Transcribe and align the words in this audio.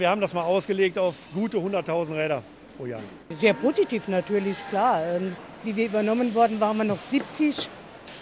Wir 0.00 0.08
haben 0.08 0.22
das 0.22 0.32
mal 0.32 0.44
ausgelegt 0.44 0.96
auf 0.96 1.14
gute 1.34 1.58
100.000 1.58 2.16
Räder 2.16 2.42
pro 2.78 2.86
Jahr. 2.86 3.00
Sehr 3.38 3.52
positiv 3.52 4.08
natürlich, 4.08 4.56
klar. 4.70 5.02
Ähm, 5.04 5.36
wie 5.62 5.76
wir 5.76 5.84
übernommen 5.84 6.34
worden, 6.34 6.58
waren 6.58 6.78
wir 6.78 6.84
noch 6.84 6.98
70 7.10 7.68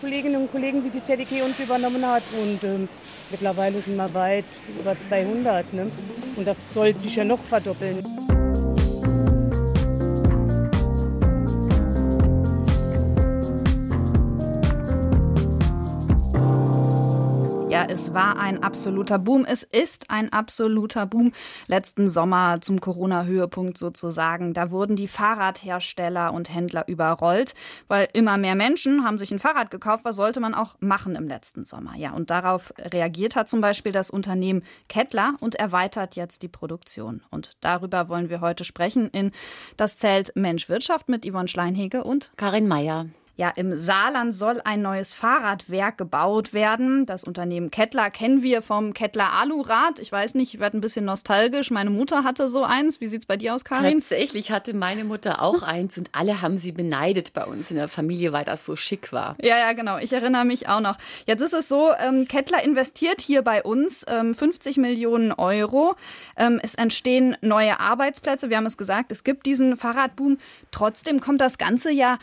Kolleginnen 0.00 0.42
und 0.42 0.50
Kollegen, 0.50 0.84
wie 0.84 0.90
die 0.90 1.02
ZDG 1.02 1.42
uns 1.42 1.60
übernommen 1.60 2.04
hat. 2.04 2.24
Und 2.36 2.64
ähm, 2.64 2.88
mittlerweile 3.30 3.80
sind 3.80 3.94
wir 3.94 4.12
weit 4.12 4.44
über 4.76 4.98
200. 4.98 5.72
Ne? 5.72 5.88
Und 6.34 6.48
das 6.48 6.56
soll 6.74 6.98
sich 6.98 7.14
ja 7.14 7.22
noch 7.22 7.38
verdoppeln. 7.38 8.04
Ja, 17.78 17.84
es 17.84 18.12
war 18.12 18.40
ein 18.40 18.60
absoluter 18.60 19.20
Boom. 19.20 19.44
Es 19.44 19.62
ist 19.62 20.10
ein 20.10 20.32
absoluter 20.32 21.06
Boom. 21.06 21.30
Letzten 21.68 22.08
Sommer 22.08 22.60
zum 22.60 22.80
Corona-Höhepunkt 22.80 23.78
sozusagen. 23.78 24.52
Da 24.52 24.72
wurden 24.72 24.96
die 24.96 25.06
Fahrradhersteller 25.06 26.32
und 26.32 26.52
Händler 26.52 26.88
überrollt, 26.88 27.54
weil 27.86 28.08
immer 28.14 28.36
mehr 28.36 28.56
Menschen 28.56 29.04
haben 29.04 29.16
sich 29.16 29.30
ein 29.30 29.38
Fahrrad 29.38 29.70
gekauft. 29.70 30.04
Was 30.04 30.16
sollte 30.16 30.40
man 30.40 30.54
auch 30.54 30.74
machen 30.80 31.14
im 31.14 31.28
letzten 31.28 31.64
Sommer? 31.64 31.94
Ja, 31.94 32.14
und 32.14 32.32
darauf 32.32 32.74
reagiert 32.80 33.36
hat 33.36 33.48
zum 33.48 33.60
Beispiel 33.60 33.92
das 33.92 34.10
Unternehmen 34.10 34.64
Kettler 34.88 35.34
und 35.38 35.54
erweitert 35.54 36.16
jetzt 36.16 36.42
die 36.42 36.48
Produktion. 36.48 37.22
Und 37.30 37.56
darüber 37.60 38.08
wollen 38.08 38.28
wir 38.28 38.40
heute 38.40 38.64
sprechen 38.64 39.08
in 39.10 39.30
das 39.76 39.98
Zelt 39.98 40.32
Mensch 40.34 40.68
Wirtschaft 40.68 41.08
mit 41.08 41.24
Yvonne 41.24 41.46
Schleinhege 41.46 42.02
und 42.02 42.32
Karin 42.34 42.66
Meyer. 42.66 43.06
Ja, 43.38 43.50
im 43.54 43.78
Saarland 43.78 44.34
soll 44.34 44.60
ein 44.64 44.82
neues 44.82 45.14
Fahrradwerk 45.14 45.96
gebaut 45.96 46.52
werden. 46.52 47.06
Das 47.06 47.22
Unternehmen 47.22 47.70
Kettler 47.70 48.10
kennen 48.10 48.42
wir 48.42 48.62
vom 48.62 48.94
Kettler 48.94 49.32
Alurad. 49.32 50.00
Ich 50.00 50.10
weiß 50.10 50.34
nicht, 50.34 50.54
ich 50.54 50.60
werde 50.60 50.76
ein 50.76 50.80
bisschen 50.80 51.04
nostalgisch. 51.04 51.70
Meine 51.70 51.90
Mutter 51.90 52.24
hatte 52.24 52.48
so 52.48 52.64
eins. 52.64 53.00
Wie 53.00 53.06
sieht 53.06 53.20
es 53.20 53.26
bei 53.26 53.36
dir 53.36 53.54
aus, 53.54 53.64
Karin? 53.64 54.00
Tatsächlich 54.00 54.50
hatte 54.50 54.74
meine 54.74 55.04
Mutter 55.04 55.40
auch 55.40 55.62
eins 55.62 55.96
und 55.96 56.10
alle 56.14 56.42
haben 56.42 56.58
sie 56.58 56.72
beneidet 56.72 57.32
bei 57.32 57.44
uns 57.44 57.70
in 57.70 57.76
der 57.76 57.86
Familie, 57.86 58.32
weil 58.32 58.44
das 58.44 58.64
so 58.64 58.74
schick 58.74 59.12
war. 59.12 59.36
Ja, 59.40 59.56
ja, 59.56 59.72
genau. 59.72 59.98
Ich 59.98 60.12
erinnere 60.12 60.44
mich 60.44 60.68
auch 60.68 60.80
noch. 60.80 60.96
Jetzt 61.28 61.40
ist 61.40 61.54
es 61.54 61.68
so, 61.68 61.92
ähm, 61.96 62.26
Kettler 62.26 62.64
investiert 62.64 63.20
hier 63.20 63.42
bei 63.42 63.62
uns 63.62 64.04
ähm, 64.08 64.34
50 64.34 64.78
Millionen 64.78 65.30
Euro. 65.30 65.94
Ähm, 66.36 66.58
es 66.60 66.74
entstehen 66.74 67.36
neue 67.40 67.78
Arbeitsplätze. 67.78 68.50
Wir 68.50 68.56
haben 68.56 68.66
es 68.66 68.76
gesagt, 68.76 69.12
es 69.12 69.22
gibt 69.22 69.46
diesen 69.46 69.76
Fahrradboom. 69.76 70.38
Trotzdem 70.72 71.20
kommt 71.20 71.40
das 71.40 71.56
Ganze 71.56 71.92
ja 71.92 72.18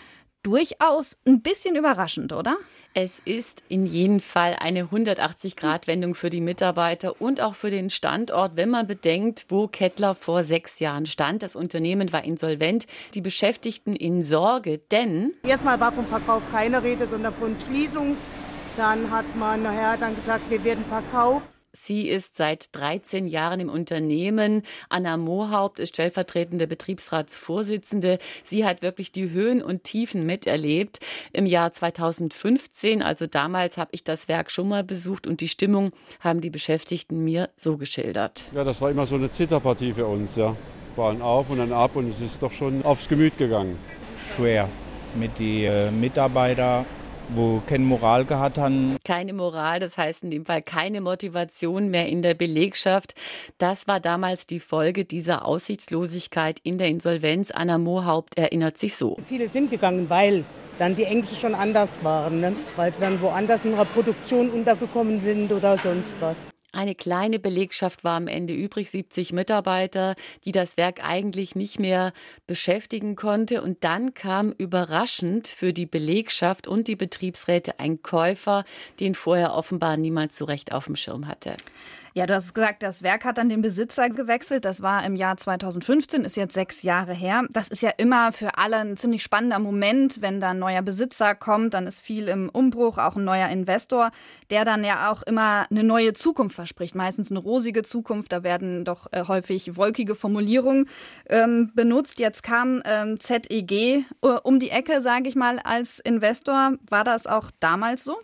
durchaus 0.45 1.17
ein 1.25 1.41
bisschen 1.41 1.75
überraschend, 1.75 2.31
oder? 2.31 2.57
Es 2.93 3.19
ist 3.25 3.61
in 3.67 3.85
jedem 3.85 4.21
Fall 4.21 4.55
eine 4.57 4.85
180-Grad-Wendung 4.85 6.15
für 6.15 6.29
die 6.29 6.39
Mitarbeiter 6.39 7.19
und 7.19 7.41
auch 7.41 7.55
für 7.55 7.69
den 7.69 7.89
Standort, 7.89 8.55
wenn 8.55 8.69
man 8.69 8.87
bedenkt, 8.87 9.47
wo 9.49 9.67
Kettler 9.67 10.15
vor 10.15 10.45
sechs 10.45 10.79
Jahren 10.79 11.05
stand. 11.05 11.43
Das 11.43 11.57
Unternehmen 11.57 12.13
war 12.13 12.23
insolvent, 12.23 12.87
die 13.13 13.19
Beschäftigten 13.21 13.95
in 13.95 14.23
Sorge, 14.23 14.79
denn. 14.91 15.33
Erstmal 15.43 15.77
war 15.79 15.91
vom 15.91 16.05
Verkauf 16.05 16.41
keine 16.51 16.81
Rede, 16.81 17.05
sondern 17.07 17.33
von 17.33 17.57
Schließung. 17.67 18.15
Dann 18.77 19.11
hat 19.11 19.25
man 19.35 19.63
nachher 19.63 19.97
dann 19.97 20.15
gesagt, 20.15 20.49
wir 20.49 20.63
werden 20.63 20.85
verkauft. 20.85 21.47
Sie 21.75 22.07
ist 22.07 22.37
seit 22.37 22.75
13 22.75 23.27
Jahren 23.27 23.59
im 23.59 23.69
Unternehmen. 23.69 24.63
Anna 24.89 25.17
Mohaupt 25.17 25.79
ist 25.79 25.89
stellvertretende 25.89 26.67
Betriebsratsvorsitzende. 26.67 28.19
Sie 28.43 28.65
hat 28.65 28.81
wirklich 28.81 29.11
die 29.11 29.29
Höhen 29.31 29.61
und 29.61 29.83
Tiefen 29.83 30.25
miterlebt. 30.25 30.99
Im 31.33 31.45
Jahr 31.45 31.71
2015, 31.71 33.01
also 33.01 33.27
damals 33.27 33.77
habe 33.77 33.89
ich 33.93 34.03
das 34.03 34.27
Werk 34.27 34.51
schon 34.51 34.69
mal 34.69 34.83
besucht 34.83 35.27
und 35.27 35.41
die 35.41 35.49
Stimmung 35.49 35.91
haben 36.21 36.41
die 36.41 36.49
Beschäftigten 36.49 37.23
mir 37.23 37.49
so 37.57 37.77
geschildert. 37.77 38.45
Ja, 38.53 38.63
das 38.63 38.81
war 38.81 38.89
immer 38.89 39.05
so 39.05 39.15
eine 39.15 39.29
Zitterpartie 39.29 39.93
für 39.93 40.05
uns, 40.05 40.35
ja. 40.35 40.55
Waren 40.95 41.21
auf 41.21 41.49
und 41.49 41.57
dann 41.57 41.73
ab 41.73 41.95
und 41.95 42.07
es 42.07 42.21
ist 42.21 42.41
doch 42.41 42.53
schon 42.53 42.83
aufs 42.85 43.09
Gemüt 43.09 43.37
gegangen. 43.37 43.77
Schwer 44.35 44.69
mit 45.13 45.37
den 45.39 45.63
äh, 45.65 45.91
Mitarbeitern 45.91 46.85
wo 47.29 47.61
keine 47.65 47.85
Moral 47.85 48.25
gehabt 48.25 48.57
haben. 48.57 48.97
Keine 49.03 49.33
Moral, 49.33 49.79
das 49.79 49.97
heißt 49.97 50.23
in 50.23 50.31
dem 50.31 50.45
Fall 50.45 50.61
keine 50.61 51.01
Motivation 51.01 51.89
mehr 51.89 52.07
in 52.07 52.21
der 52.21 52.33
Belegschaft. 52.33 53.15
Das 53.57 53.87
war 53.87 53.99
damals 53.99 54.47
die 54.47 54.59
Folge 54.59 55.05
dieser 55.05 55.45
Aussichtslosigkeit 55.45 56.59
in 56.63 56.77
der 56.77 56.87
Insolvenz. 56.87 57.51
Anna 57.51 57.77
Mohaupt 57.77 58.37
erinnert 58.37 58.77
sich 58.77 58.95
so. 58.95 59.17
Viele 59.25 59.47
sind 59.47 59.71
gegangen, 59.71 60.09
weil 60.09 60.45
dann 60.79 60.95
die 60.95 61.03
Ängste 61.03 61.35
schon 61.35 61.55
anders 61.55 61.89
waren, 62.01 62.41
ne? 62.41 62.53
weil 62.75 62.93
sie 62.93 63.01
dann 63.01 63.21
woanders 63.21 63.63
in 63.63 63.71
ihrer 63.71 63.85
Produktion 63.85 64.49
untergekommen 64.49 65.21
sind 65.21 65.51
oder 65.51 65.77
sonst 65.77 66.05
was. 66.19 66.35
Eine 66.75 66.93
kleine 66.93 67.39
Belegschaft 67.39 68.03
war 68.03 68.17
am 68.17 68.27
Ende 68.27 68.53
übrig, 68.53 68.89
70 68.89 69.31
Mitarbeiter, 69.31 70.13
die 70.43 70.51
das 70.51 70.75
Werk 70.75 71.01
eigentlich 71.01 71.55
nicht 71.55 71.79
mehr 71.79 72.11
beschäftigen 72.47 73.15
konnte. 73.15 73.61
Und 73.61 73.85
dann 73.85 74.13
kam 74.13 74.51
überraschend 74.51 75.47
für 75.47 75.71
die 75.71 75.85
Belegschaft 75.85 76.67
und 76.67 76.89
die 76.89 76.97
Betriebsräte 76.97 77.79
ein 77.79 78.01
Käufer, 78.01 78.65
den 78.99 79.15
vorher 79.15 79.53
offenbar 79.53 79.95
niemand 79.95 80.33
so 80.33 80.43
recht 80.43 80.73
auf 80.73 80.85
dem 80.85 80.97
Schirm 80.97 81.29
hatte. 81.29 81.55
Ja, 82.17 82.25
du 82.25 82.33
hast 82.33 82.53
gesagt, 82.53 82.81
das 82.81 83.03
Werk 83.03 83.25
hat 83.25 83.37
dann 83.37 83.49
den 83.49 83.61
Besitzer 83.61 84.09
gewechselt. 84.09 84.63
Das 84.63 84.81
war 84.81 85.05
im 85.05 85.17
Jahr 85.17 85.35
2015, 85.35 86.23
ist 86.23 86.37
jetzt 86.37 86.53
sechs 86.53 86.81
Jahre 86.81 87.13
her. 87.13 87.43
Das 87.49 87.67
ist 87.67 87.81
ja 87.81 87.89
immer 87.89 88.31
für 88.31 88.57
alle 88.57 88.77
ein 88.77 88.95
ziemlich 88.95 89.21
spannender 89.21 89.59
Moment, 89.59 90.21
wenn 90.21 90.39
da 90.39 90.51
ein 90.51 90.59
neuer 90.59 90.81
Besitzer 90.81 91.35
kommt. 91.35 91.73
Dann 91.73 91.87
ist 91.87 91.99
viel 91.99 92.29
im 92.29 92.47
Umbruch, 92.47 92.99
auch 92.99 93.17
ein 93.17 93.25
neuer 93.25 93.49
Investor, 93.49 94.11
der 94.49 94.63
dann 94.63 94.85
ja 94.85 95.11
auch 95.11 95.23
immer 95.23 95.65
eine 95.69 95.83
neue 95.83 96.13
Zukunft 96.13 96.55
verspricht. 96.55 96.95
Meistens 96.95 97.31
eine 97.31 97.39
rosige 97.39 97.83
Zukunft. 97.83 98.31
Da 98.31 98.43
werden 98.43 98.85
doch 98.85 99.07
äh, 99.11 99.25
häufig 99.27 99.75
wolkige 99.75 100.15
Formulierungen 100.15 100.87
ähm, 101.29 101.73
benutzt. 101.75 102.17
Jetzt 102.19 102.43
kam 102.43 102.81
ähm, 102.85 103.19
ZEG 103.19 103.71
äh, 103.73 104.05
um 104.21 104.59
die 104.59 104.69
Ecke, 104.69 105.01
sage 105.01 105.27
ich 105.27 105.35
mal, 105.35 105.59
als 105.59 105.99
Investor. 105.99 106.75
War 106.87 107.03
das 107.03 107.27
auch 107.27 107.51
damals 107.59 108.05
so? 108.05 108.15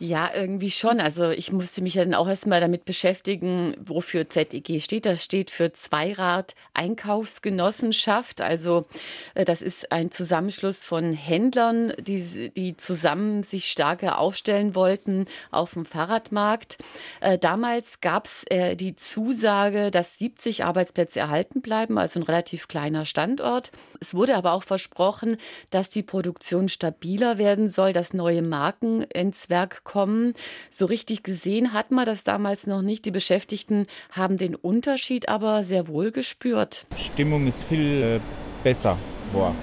Ja, 0.00 0.30
irgendwie 0.32 0.70
schon. 0.70 1.00
Also 1.00 1.30
ich 1.30 1.50
musste 1.50 1.82
mich 1.82 1.94
ja 1.94 2.04
dann 2.04 2.14
auch 2.14 2.28
erstmal 2.28 2.60
damit 2.60 2.84
beschäftigen, 2.84 3.74
wofür 3.80 4.28
ZEG 4.28 4.80
steht. 4.80 5.06
Das 5.06 5.24
steht 5.24 5.50
für 5.50 5.72
Zweirad 5.72 6.54
Einkaufsgenossenschaft. 6.72 8.40
Also 8.40 8.86
äh, 9.34 9.44
das 9.44 9.60
ist 9.60 9.90
ein 9.90 10.12
Zusammenschluss 10.12 10.84
von 10.84 11.12
Händlern, 11.12 11.94
die, 11.98 12.50
die 12.50 12.76
zusammen 12.76 13.42
sich 13.42 13.68
stärker 13.68 14.18
aufstellen 14.18 14.76
wollten 14.76 15.24
auf 15.50 15.72
dem 15.72 15.84
Fahrradmarkt. 15.84 16.78
Äh, 17.20 17.36
damals 17.36 18.00
gab 18.00 18.26
es 18.26 18.44
äh, 18.50 18.76
die 18.76 18.94
Zusage, 18.94 19.90
dass 19.90 20.16
70 20.18 20.62
Arbeitsplätze 20.62 21.18
erhalten 21.18 21.60
bleiben, 21.60 21.98
also 21.98 22.20
ein 22.20 22.24
relativ 22.24 22.68
kleiner 22.68 23.04
Standort. 23.04 23.72
Es 23.98 24.14
wurde 24.14 24.36
aber 24.36 24.52
auch 24.52 24.62
versprochen, 24.62 25.38
dass 25.70 25.90
die 25.90 26.04
Produktion 26.04 26.68
stabiler 26.68 27.36
werden 27.36 27.68
soll, 27.68 27.92
dass 27.92 28.14
neue 28.14 28.42
Marken 28.42 29.02
ins 29.02 29.50
Werk 29.50 29.82
kommen. 29.88 30.34
So 30.70 30.86
richtig 30.86 31.22
gesehen 31.22 31.72
hat 31.72 31.90
man 31.90 32.04
das 32.04 32.22
damals 32.22 32.66
noch 32.66 32.82
nicht. 32.82 33.06
Die 33.06 33.10
Beschäftigten 33.10 33.86
haben 34.12 34.36
den 34.36 34.54
Unterschied 34.54 35.28
aber 35.28 35.64
sehr 35.64 35.88
wohl 35.88 36.12
gespürt. 36.12 36.86
Stimmung 36.94 37.46
ist 37.46 37.64
viel 37.64 38.02
äh, 38.02 38.20
besser. 38.62 38.96
Boah. 39.32 39.54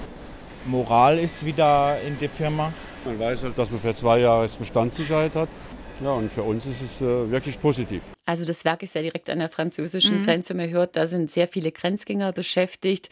Moral 0.66 1.18
ist 1.18 1.46
wieder 1.46 2.00
in 2.02 2.18
der 2.18 2.28
Firma. 2.28 2.72
Man 3.04 3.20
weiß 3.20 3.44
halt, 3.44 3.56
dass 3.56 3.70
man 3.70 3.80
für 3.80 3.94
zwei 3.94 4.18
Jahre 4.18 4.48
Bestandssicherheit 4.58 5.36
hat. 5.36 5.48
Ja, 6.02 6.12
und 6.12 6.30
für 6.30 6.42
uns 6.42 6.66
ist 6.66 6.82
es 6.82 7.00
äh, 7.00 7.30
wirklich 7.30 7.60
positiv. 7.60 8.02
Also 8.26 8.44
das 8.44 8.64
Werk 8.64 8.82
ist 8.82 8.94
ja 8.94 9.02
direkt 9.02 9.30
an 9.30 9.38
der 9.38 9.48
französischen 9.48 10.20
mhm. 10.20 10.26
Grenze. 10.26 10.54
Man 10.54 10.68
hört, 10.68 10.96
da 10.96 11.06
sind 11.06 11.30
sehr 11.30 11.48
viele 11.48 11.72
Grenzgänger 11.72 12.32
beschäftigt. 12.32 13.08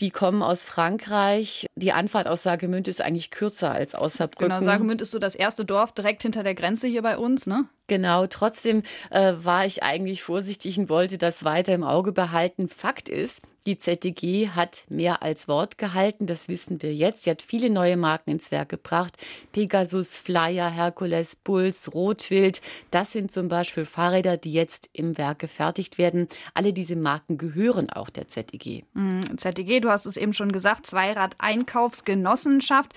Die 0.00 0.10
kommen 0.10 0.42
aus 0.42 0.64
Frankreich. 0.64 1.66
Die 1.76 1.92
Anfahrt 1.92 2.26
aus 2.26 2.42
Saargemünd 2.42 2.88
ist 2.88 3.00
eigentlich 3.00 3.30
kürzer 3.30 3.70
als 3.70 3.94
aus 3.94 4.14
Saarbrücken. 4.14 4.48
Genau, 4.48 4.60
Saargemünd 4.60 5.02
ist 5.02 5.12
so 5.12 5.18
das 5.18 5.34
erste 5.34 5.64
Dorf 5.64 5.92
direkt 5.92 6.22
hinter 6.22 6.42
der 6.42 6.54
Grenze 6.54 6.88
hier 6.88 7.02
bei 7.02 7.16
uns, 7.16 7.46
ne? 7.46 7.66
Genau, 7.86 8.26
trotzdem 8.26 8.82
äh, 9.10 9.34
war 9.38 9.64
ich 9.64 9.84
eigentlich 9.84 10.22
vorsichtig 10.22 10.78
und 10.78 10.88
wollte 10.88 11.18
das 11.18 11.44
weiter 11.44 11.72
im 11.74 11.84
Auge 11.84 12.10
behalten. 12.10 12.68
Fakt 12.68 13.08
ist, 13.08 13.42
die 13.66 13.78
ZDG 13.78 14.50
hat 14.50 14.84
mehr 14.88 15.22
als 15.22 15.48
Wort 15.48 15.76
gehalten, 15.76 16.26
das 16.26 16.48
wissen 16.48 16.80
wir 16.82 16.94
jetzt. 16.94 17.24
Sie 17.24 17.30
hat 17.30 17.42
viele 17.42 17.68
neue 17.68 17.96
Marken 17.96 18.30
ins 18.30 18.52
Werk 18.52 18.68
gebracht. 18.68 19.16
Pegasus, 19.52 20.16
Flyer, 20.16 20.70
Herkules, 20.70 21.34
Puls, 21.36 21.92
Rotwild. 21.92 22.60
Das 22.90 23.12
sind 23.12 23.30
zum 23.32 23.48
Beispiel 23.48 23.84
Fahrräder, 23.84 24.36
die 24.36 24.52
jetzt 24.52 24.88
im 24.92 25.18
Werk 25.18 25.40
gefertigt 25.40 25.98
werden. 25.98 26.28
Alle 26.54 26.72
diese 26.72 26.94
Marken 26.96 27.38
gehören 27.38 27.90
auch 27.90 28.10
der 28.10 28.28
ZDG. 28.28 28.84
Mhm, 28.94 29.36
ZDG, 29.36 29.80
du 29.80 29.90
hast 29.90 30.06
es 30.06 30.16
eben 30.16 30.32
schon 30.32 30.52
gesagt, 30.52 30.86
Zweirad-Einkaufsgenossenschaft. 30.86 32.94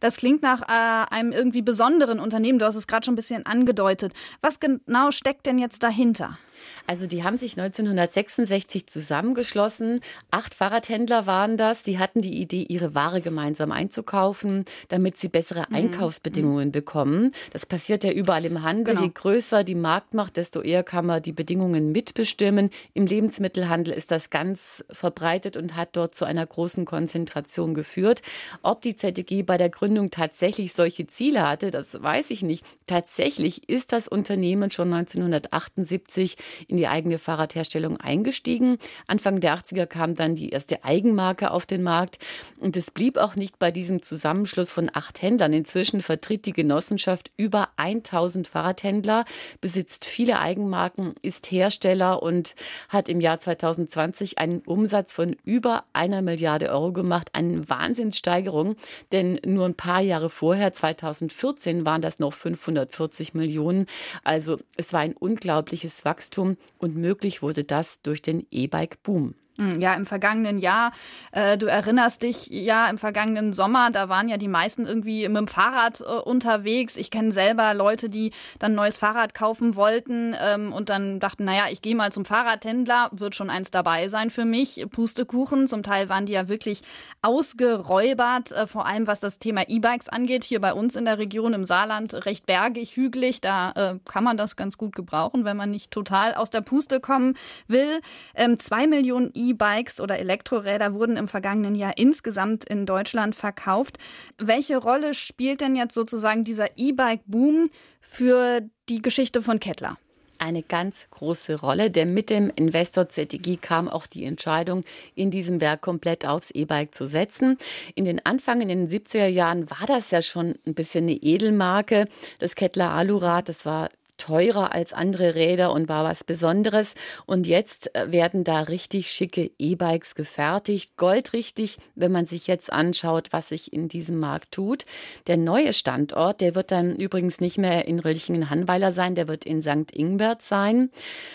Das 0.00 0.16
klingt 0.16 0.42
nach 0.42 0.62
äh, 0.62 1.14
einem 1.14 1.32
irgendwie 1.32 1.62
besonderen 1.62 2.20
Unternehmen. 2.20 2.58
Du 2.58 2.64
hast 2.64 2.76
es 2.76 2.86
gerade 2.86 3.04
schon 3.04 3.14
ein 3.14 3.16
bisschen 3.16 3.46
angedeutet. 3.46 4.12
Was 4.40 4.60
genau 4.60 5.10
steckt 5.10 5.46
denn 5.46 5.58
jetzt 5.58 5.82
dahinter? 5.82 6.38
Also 6.86 7.06
die 7.06 7.24
haben 7.24 7.36
sich 7.36 7.58
1966 7.58 8.86
zusammengeschlossen. 8.86 10.00
Acht 10.30 10.54
Fahrradhändler 10.54 11.26
waren 11.26 11.56
das. 11.56 11.82
Die 11.82 11.98
hatten 11.98 12.22
die 12.22 12.40
Idee, 12.40 12.64
ihre 12.68 12.94
Ware 12.94 13.20
gemeinsam 13.20 13.72
einzukaufen, 13.72 14.64
damit 14.88 15.16
sie 15.16 15.28
bessere 15.28 15.66
mhm. 15.68 15.76
Einkaufsbedingungen 15.76 16.68
mhm. 16.68 16.72
bekommen. 16.72 17.32
Das 17.52 17.66
passiert 17.66 18.04
ja 18.04 18.12
überall 18.12 18.44
im 18.44 18.62
Handel. 18.62 18.94
Genau. 18.94 19.06
Je 19.06 19.12
größer 19.12 19.64
die 19.64 19.74
Marktmacht, 19.74 20.36
desto 20.36 20.60
eher 20.60 20.82
kann 20.82 21.06
man 21.06 21.22
die 21.22 21.32
Bedingungen 21.32 21.92
mitbestimmen. 21.92 22.70
Im 22.94 23.06
Lebensmittelhandel 23.06 23.94
ist 23.94 24.10
das 24.10 24.30
ganz 24.30 24.84
verbreitet 24.90 25.56
und 25.56 25.76
hat 25.76 25.90
dort 25.96 26.14
zu 26.14 26.24
einer 26.24 26.46
großen 26.46 26.84
Konzentration 26.84 27.74
geführt. 27.74 28.22
Ob 28.62 28.82
die 28.82 28.96
ZDG 28.96 29.42
bei 29.42 29.58
der 29.58 29.70
Gründung 29.70 29.91
tatsächlich 30.10 30.72
solche 30.72 31.06
Ziele 31.06 31.48
hatte, 31.48 31.70
das 31.70 32.02
weiß 32.02 32.30
ich 32.30 32.42
nicht. 32.42 32.64
Tatsächlich 32.86 33.68
ist 33.68 33.92
das 33.92 34.08
Unternehmen 34.08 34.70
schon 34.70 34.92
1978 34.92 36.36
in 36.68 36.76
die 36.76 36.88
eigene 36.88 37.18
Fahrradherstellung 37.18 37.98
eingestiegen. 37.98 38.78
Anfang 39.06 39.40
der 39.40 39.56
80er 39.56 39.86
kam 39.86 40.14
dann 40.14 40.34
die 40.34 40.50
erste 40.50 40.84
Eigenmarke 40.84 41.50
auf 41.50 41.66
den 41.66 41.82
Markt. 41.82 42.18
Und 42.58 42.76
es 42.76 42.90
blieb 42.90 43.16
auch 43.16 43.36
nicht 43.36 43.58
bei 43.58 43.70
diesem 43.70 44.02
Zusammenschluss 44.02 44.70
von 44.70 44.90
acht 44.92 45.22
Händlern. 45.22 45.52
Inzwischen 45.52 46.00
vertritt 46.00 46.46
die 46.46 46.52
Genossenschaft 46.52 47.30
über 47.36 47.68
1000 47.76 48.46
Fahrradhändler, 48.46 49.24
besitzt 49.60 50.04
viele 50.04 50.38
Eigenmarken, 50.38 51.14
ist 51.22 51.50
Hersteller 51.50 52.22
und 52.22 52.54
hat 52.88 53.08
im 53.08 53.20
Jahr 53.20 53.38
2020 53.38 54.38
einen 54.38 54.60
Umsatz 54.60 55.12
von 55.12 55.36
über 55.44 55.84
einer 55.92 56.22
Milliarde 56.22 56.70
Euro 56.70 56.92
gemacht. 56.92 57.30
Eine 57.32 57.68
Wahnsinnssteigerung, 57.68 58.76
denn 59.12 59.40
nur 59.44 59.71
ein 59.72 59.76
paar 59.76 60.00
Jahre 60.00 60.30
vorher, 60.30 60.72
2014, 60.72 61.86
waren 61.86 62.02
das 62.02 62.18
noch 62.18 62.34
540 62.34 63.34
Millionen. 63.34 63.86
Also 64.22 64.58
es 64.76 64.92
war 64.92 65.00
ein 65.00 65.16
unglaubliches 65.16 66.04
Wachstum. 66.04 66.56
Und 66.78 66.96
möglich 66.96 67.42
wurde 67.42 67.64
das 67.64 68.02
durch 68.02 68.22
den 68.22 68.46
E-Bike-Boom. 68.50 69.34
Hm, 69.62 69.80
ja, 69.80 69.94
im 69.94 70.06
vergangenen 70.06 70.58
Jahr, 70.58 70.92
äh, 71.30 71.56
du 71.56 71.66
erinnerst 71.66 72.22
dich, 72.22 72.48
ja, 72.48 72.88
im 72.88 72.98
vergangenen 72.98 73.52
Sommer, 73.52 73.90
da 73.90 74.08
waren 74.08 74.28
ja 74.28 74.36
die 74.36 74.48
meisten 74.48 74.86
irgendwie 74.86 75.28
mit 75.28 75.36
dem 75.36 75.46
Fahrrad 75.46 76.00
äh, 76.00 76.04
unterwegs. 76.04 76.96
Ich 76.96 77.10
kenne 77.10 77.30
selber 77.32 77.72
Leute, 77.74 78.08
die 78.08 78.32
dann 78.58 78.72
ein 78.72 78.76
neues 78.76 78.98
Fahrrad 78.98 79.34
kaufen 79.34 79.76
wollten 79.76 80.34
ähm, 80.40 80.72
und 80.72 80.88
dann 80.88 81.20
dachten, 81.20 81.44
naja, 81.44 81.64
ich 81.70 81.80
gehe 81.80 81.94
mal 81.94 82.10
zum 82.12 82.24
Fahrradhändler, 82.24 83.10
wird 83.12 83.36
schon 83.36 83.50
eins 83.50 83.70
dabei 83.70 84.08
sein 84.08 84.30
für 84.30 84.44
mich. 84.44 84.84
Pustekuchen, 84.90 85.66
zum 85.66 85.82
Teil 85.82 86.08
waren 86.08 86.26
die 86.26 86.32
ja 86.32 86.48
wirklich 86.48 86.82
ausgeräubert, 87.22 88.52
äh, 88.52 88.66
vor 88.66 88.86
allem 88.86 89.06
was 89.06 89.20
das 89.20 89.38
Thema 89.38 89.68
E-Bikes 89.68 90.08
angeht. 90.08 90.44
Hier 90.44 90.60
bei 90.60 90.72
uns 90.72 90.96
in 90.96 91.04
der 91.04 91.18
Region 91.18 91.54
im 91.54 91.64
Saarland 91.64 92.26
recht 92.26 92.46
bergig, 92.46 92.96
hügelig, 92.96 93.40
da 93.40 93.70
äh, 93.72 93.98
kann 94.04 94.24
man 94.24 94.36
das 94.36 94.56
ganz 94.56 94.76
gut 94.76 94.96
gebrauchen, 94.96 95.44
wenn 95.44 95.56
man 95.56 95.70
nicht 95.70 95.90
total 95.92 96.34
aus 96.34 96.50
der 96.50 96.62
Puste 96.62 96.98
kommen 96.98 97.34
will. 97.68 98.00
Ähm, 98.34 98.58
zwei 98.58 98.86
Millionen 98.86 99.30
E 99.34 99.51
E-Bikes 99.52 100.00
oder 100.00 100.18
Elektroräder 100.18 100.94
wurden 100.94 101.16
im 101.16 101.28
vergangenen 101.28 101.74
Jahr 101.74 101.96
insgesamt 101.96 102.64
in 102.64 102.86
Deutschland 102.86 103.36
verkauft. 103.36 103.98
Welche 104.38 104.78
Rolle 104.78 105.14
spielt 105.14 105.60
denn 105.60 105.76
jetzt 105.76 105.94
sozusagen 105.94 106.44
dieser 106.44 106.76
E-Bike-Boom 106.76 107.70
für 108.00 108.62
die 108.88 109.02
Geschichte 109.02 109.42
von 109.42 109.60
Kettler? 109.60 109.98
eine 110.38 110.64
ganz 110.64 111.06
große 111.10 111.60
Rolle, 111.60 111.88
denn 111.88 112.14
mit 112.14 112.28
dem 112.28 112.50
Investor 112.56 113.08
ZTG 113.08 113.58
kam 113.60 113.88
auch 113.88 114.08
die 114.08 114.24
Entscheidung, 114.24 114.82
in 115.14 115.30
diesem 115.30 115.60
Werk 115.60 115.82
komplett 115.82 116.26
aufs 116.26 116.50
E-Bike 116.50 116.92
zu 116.92 117.06
setzen. 117.06 117.58
In 117.94 118.04
den 118.04 118.26
Anfang, 118.26 118.60
in 118.60 118.66
den 118.66 118.88
70er 118.88 119.28
Jahren 119.28 119.70
war 119.70 119.86
das 119.86 120.10
ja 120.10 120.20
schon 120.20 120.56
ein 120.66 120.74
bisschen 120.74 121.04
eine 121.04 121.12
Edelmarke. 121.12 122.08
Das 122.40 122.56
Kettler 122.56 122.90
Alurad, 122.90 123.48
das 123.48 123.64
war 123.64 123.88
teurer 124.22 124.72
als 124.72 124.92
andere 124.92 125.34
Räder 125.34 125.72
und 125.72 125.88
war 125.88 126.04
was 126.04 126.22
Besonderes. 126.22 126.94
Und 127.26 127.48
jetzt 127.48 127.92
äh, 127.96 128.12
werden 128.12 128.44
da 128.44 128.60
richtig 128.60 129.10
schicke 129.10 129.50
E-Bikes 129.58 130.14
gefertigt. 130.14 130.96
Goldrichtig, 130.96 131.78
wenn 131.96 132.12
man 132.12 132.26
sich 132.26 132.46
jetzt 132.46 132.72
anschaut, 132.72 133.28
was 133.32 133.48
sich 133.48 133.72
in 133.72 133.88
diesem 133.88 134.20
Markt 134.20 134.52
tut. 134.52 134.84
Der 135.26 135.36
neue 135.36 135.72
Standort, 135.72 136.40
der 136.40 136.54
wird 136.54 136.70
dann 136.70 136.94
übrigens 136.94 137.40
nicht 137.40 137.58
mehr 137.58 137.86
in 137.88 137.98
Röllchingen-Hannweiler 137.98 138.92
sein, 138.92 139.16
der 139.16 139.26
wird 139.26 139.44
in 139.44 139.60
St. 139.60 139.90
Ingbert 139.92 140.42
sein. 140.42 140.90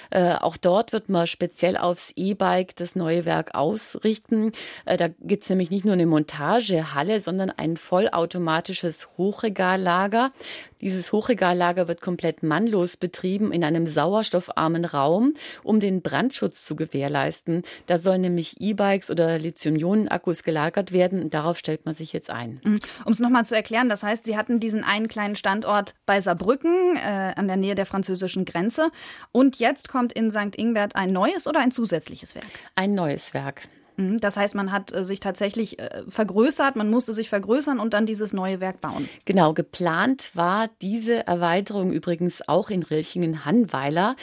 Äh, 0.09 0.35
auch 0.35 0.55
dort 0.55 0.93
wird 0.93 1.09
man 1.09 1.27
speziell 1.27 1.75
aufs 1.75 2.13
E-Bike 2.15 2.73
das 2.77 2.95
neue 2.95 3.25
Werk 3.25 3.53
ausrichten. 3.53 4.53
Äh, 4.85 4.95
da 4.95 5.09
gibt 5.19 5.43
es 5.43 5.49
nämlich 5.49 5.71
nicht 5.71 5.83
nur 5.83 5.95
eine 5.95 6.05
Montagehalle, 6.05 7.19
sondern 7.19 7.49
ein 7.49 7.75
vollautomatisches 7.75 9.09
Hochregallager. 9.17 10.31
Dieses 10.79 11.11
Hochregallager 11.11 11.87
wird 11.87 12.01
komplett 12.01 12.43
mannlos 12.43 12.76
betrieben 12.97 13.51
in 13.51 13.63
einem 13.63 13.87
sauerstoffarmen 13.87 14.85
Raum, 14.85 15.33
um 15.63 15.79
den 15.79 16.01
Brandschutz 16.01 16.63
zu 16.63 16.75
gewährleisten. 16.75 17.63
Da 17.87 17.97
sollen 17.97 18.21
nämlich 18.21 18.61
E-Bikes 18.61 19.09
oder 19.09 19.37
Lithium-Ionen-Akkus 19.39 20.43
gelagert 20.43 20.91
werden. 20.91 21.29
Darauf 21.29 21.57
stellt 21.57 21.85
man 21.85 21.95
sich 21.95 22.13
jetzt 22.13 22.29
ein. 22.29 22.61
Mhm. 22.63 22.79
Um 23.05 23.11
es 23.11 23.19
nochmal 23.19 23.45
zu 23.45 23.55
erklären, 23.55 23.89
das 23.89 24.03
heißt, 24.03 24.25
Sie 24.25 24.37
hatten 24.37 24.59
diesen 24.59 24.83
einen 24.83 25.07
kleinen 25.07 25.35
Standort 25.35 25.95
bei 26.05 26.21
Saarbrücken 26.21 26.97
äh, 26.97 27.33
an 27.35 27.47
der 27.47 27.57
Nähe 27.57 27.75
der 27.75 27.85
französischen 27.85 28.45
Grenze. 28.45 28.89
Und 29.31 29.57
jetzt 29.57 29.89
kommt 29.89 30.13
in 30.13 30.29
St. 30.29 30.55
Ingbert 30.55 30.95
ein 30.95 31.11
neues 31.11 31.47
oder 31.47 31.59
ein 31.59 31.71
zusätzliches 31.71 32.35
Werk? 32.35 32.45
Ein 32.75 32.93
neues 32.93 33.33
Werk. 33.33 33.63
Mhm, 33.97 34.19
das 34.19 34.37
heißt, 34.37 34.55
man 34.55 34.71
hat 34.71 34.93
äh, 34.93 35.03
sich 35.03 35.19
tatsächlich 35.19 35.79
äh, 35.79 36.03
vergrößert, 36.07 36.75
man 36.75 36.89
musste 36.89 37.13
sich 37.13 37.29
vergrößern 37.29 37.79
und 37.79 37.93
dann 37.93 38.05
dieses 38.05 38.31
neue 38.31 38.59
Werk 38.59 38.79
bauen. 38.79 39.09
Genau, 39.25 39.53
geplant 39.53 40.31
war 40.33 40.69
diese 40.81 41.25
Erweiterung 41.27 41.91
übrigens 41.91 42.47
auch 42.47 42.69
in 42.69 42.83
Rilchingen-Hannweiler. 42.83 44.15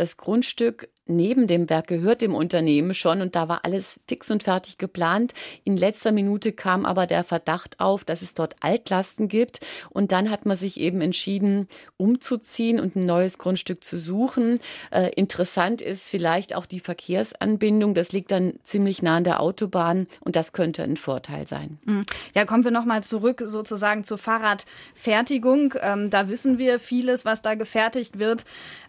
Das 0.00 0.16
Grundstück 0.16 0.88
neben 1.10 1.46
dem 1.46 1.68
Werk 1.68 1.88
gehört 1.88 2.22
dem 2.22 2.34
Unternehmen 2.34 2.94
schon 2.94 3.20
und 3.20 3.34
da 3.34 3.48
war 3.48 3.64
alles 3.64 4.00
fix 4.08 4.30
und 4.30 4.42
fertig 4.42 4.78
geplant. 4.78 5.34
In 5.64 5.76
letzter 5.76 6.12
Minute 6.12 6.52
kam 6.52 6.86
aber 6.86 7.06
der 7.06 7.24
Verdacht 7.24 7.80
auf, 7.80 8.04
dass 8.04 8.22
es 8.22 8.32
dort 8.34 8.56
Altlasten 8.60 9.28
gibt 9.28 9.60
und 9.90 10.12
dann 10.12 10.30
hat 10.30 10.46
man 10.46 10.56
sich 10.56 10.80
eben 10.80 11.00
entschieden, 11.00 11.68
umzuziehen 11.96 12.80
und 12.80 12.96
ein 12.96 13.04
neues 13.04 13.38
Grundstück 13.38 13.84
zu 13.84 13.98
suchen. 13.98 14.58
Äh, 14.90 15.10
interessant 15.16 15.82
ist 15.82 16.08
vielleicht 16.08 16.54
auch 16.54 16.64
die 16.64 16.80
Verkehrsanbindung. 16.80 17.94
Das 17.94 18.12
liegt 18.12 18.30
dann 18.30 18.54
ziemlich 18.62 19.02
nah 19.02 19.16
an 19.16 19.24
der 19.24 19.40
Autobahn 19.40 20.06
und 20.20 20.36
das 20.36 20.52
könnte 20.52 20.82
ein 20.82 20.96
Vorteil 20.96 21.46
sein. 21.46 21.78
Mhm. 21.84 22.06
Ja, 22.34 22.44
kommen 22.44 22.64
wir 22.64 22.70
nochmal 22.70 23.04
zurück 23.04 23.42
sozusagen 23.44 24.04
zur 24.04 24.18
Fahrradfertigung. 24.18 25.74
Ähm, 25.80 26.10
da 26.10 26.28
wissen 26.28 26.58
wir 26.58 26.78
vieles, 26.78 27.24
was 27.24 27.42
da 27.42 27.54
gefertigt 27.54 28.18
wird. 28.18 28.44